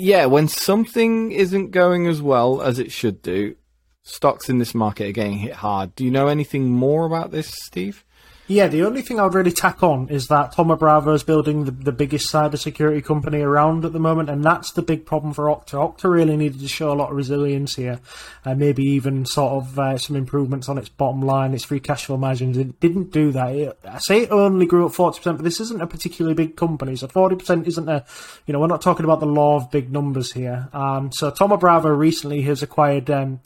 [0.00, 3.56] yeah, when something isn't going as well as it should do,
[4.02, 5.94] stocks in this market are getting hit hard.
[5.94, 8.04] Do you know anything more about this, Steve?
[8.50, 11.66] Yeah, the only thing I would really tack on is that Thoma Bravo is building
[11.66, 15.44] the, the biggest cybersecurity company around at the moment, and that's the big problem for
[15.44, 15.74] Okta.
[15.74, 18.00] Okta really needed to show a lot of resilience here,
[18.44, 22.06] and maybe even sort of uh, some improvements on its bottom line, its free cash
[22.06, 22.58] flow margins.
[22.58, 23.54] It didn't do that.
[23.54, 26.96] It, I say it only grew at 40%, but this isn't a particularly big company,
[26.96, 28.04] so 40% isn't a,
[28.46, 30.68] you know, we're not talking about the law of big numbers here.
[30.72, 33.38] Um, so Thoma Bravo recently has acquired um,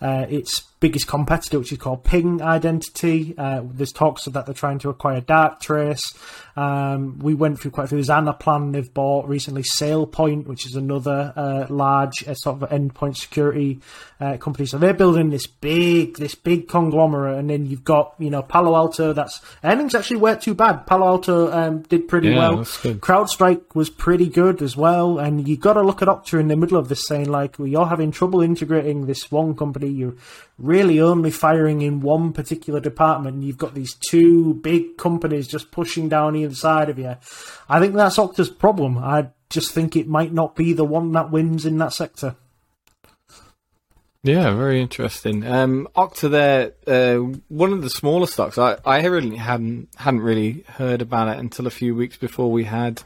[0.00, 3.34] uh, its biggest competitor, which is called Ping Identity.
[3.36, 6.16] Uh, there's talks of that they're trying to acquire Darktrace.
[6.56, 7.98] Um, we went through quite a few.
[7.98, 9.62] There's Anaplan they've bought recently.
[9.62, 13.80] SailPoint, which is another uh, large uh, sort of endpoint security
[14.20, 14.66] uh, company.
[14.66, 18.74] So they're building this big, this big conglomerate, and then you've got you know Palo
[18.74, 19.12] Alto.
[19.12, 20.86] That's earnings actually weren't too bad.
[20.86, 22.58] Palo Alto um, did pretty Yeah, well.
[22.58, 26.56] CrowdStrike was pretty good as well, and you've got to look at Okta in the
[26.56, 29.88] middle of this, saying like, well, you're having trouble integrating this one company.
[29.88, 30.14] You're
[30.58, 35.70] really only firing in one particular department, and you've got these two big companies just
[35.70, 37.16] pushing down either side of you.
[37.68, 38.98] I think that's Okta's problem.
[38.98, 42.36] I just think it might not be the one that wins in that sector.
[44.24, 45.46] Yeah, very interesting.
[45.46, 45.86] Um,
[46.22, 47.16] there, uh,
[47.48, 48.58] one of the smaller stocks.
[48.58, 52.64] I, I really hadn't hadn't really heard about it until a few weeks before we
[52.64, 53.00] had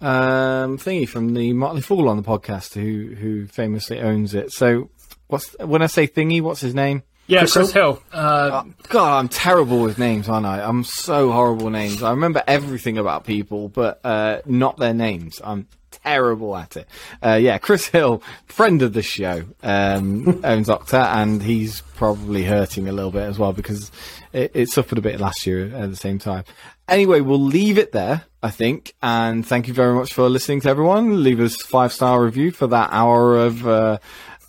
[0.00, 4.52] um, thingy from the Motley Fool on the podcast, who who famously owns it.
[4.52, 4.90] So,
[5.28, 7.02] what's when I say thingy, what's his name?
[7.28, 8.02] Yeah, Chris Chris, Hill.
[8.10, 10.62] Uh, God, I'm terrible with names, aren't I?
[10.62, 12.02] I'm so horrible with names.
[12.02, 15.38] I remember everything about people, but uh, not their names.
[15.44, 16.88] I'm terrible at it.
[17.22, 22.88] Uh, yeah, Chris Hill, friend of the show, um, owns Okta, and he's probably hurting
[22.88, 23.92] a little bit as well because
[24.32, 26.44] it, it suffered a bit last year at the same time.
[26.88, 30.70] Anyway, we'll leave it there, I think, and thank you very much for listening to
[30.70, 31.22] everyone.
[31.22, 34.00] Leave us five star review for that hour of.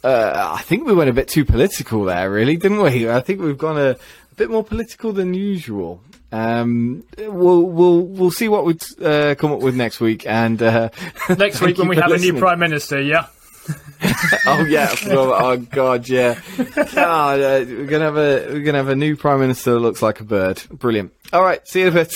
[0.04, 3.10] Uh, I think we went a bit too political there, really, didn't we?
[3.10, 6.02] I think we've gone a, a bit more political than usual.
[6.32, 10.90] Um, we'll we'll we'll see what we uh, come up with next week, and uh,
[11.38, 13.28] next week when we have a new prime minister, yeah.
[14.46, 16.40] oh yeah, oh god, yeah.
[16.58, 20.20] Uh, we're gonna have a we're gonna have a new prime minister that looks like
[20.20, 20.62] a bird.
[20.72, 21.12] Brilliant.
[21.34, 22.14] All right, see you in a bit.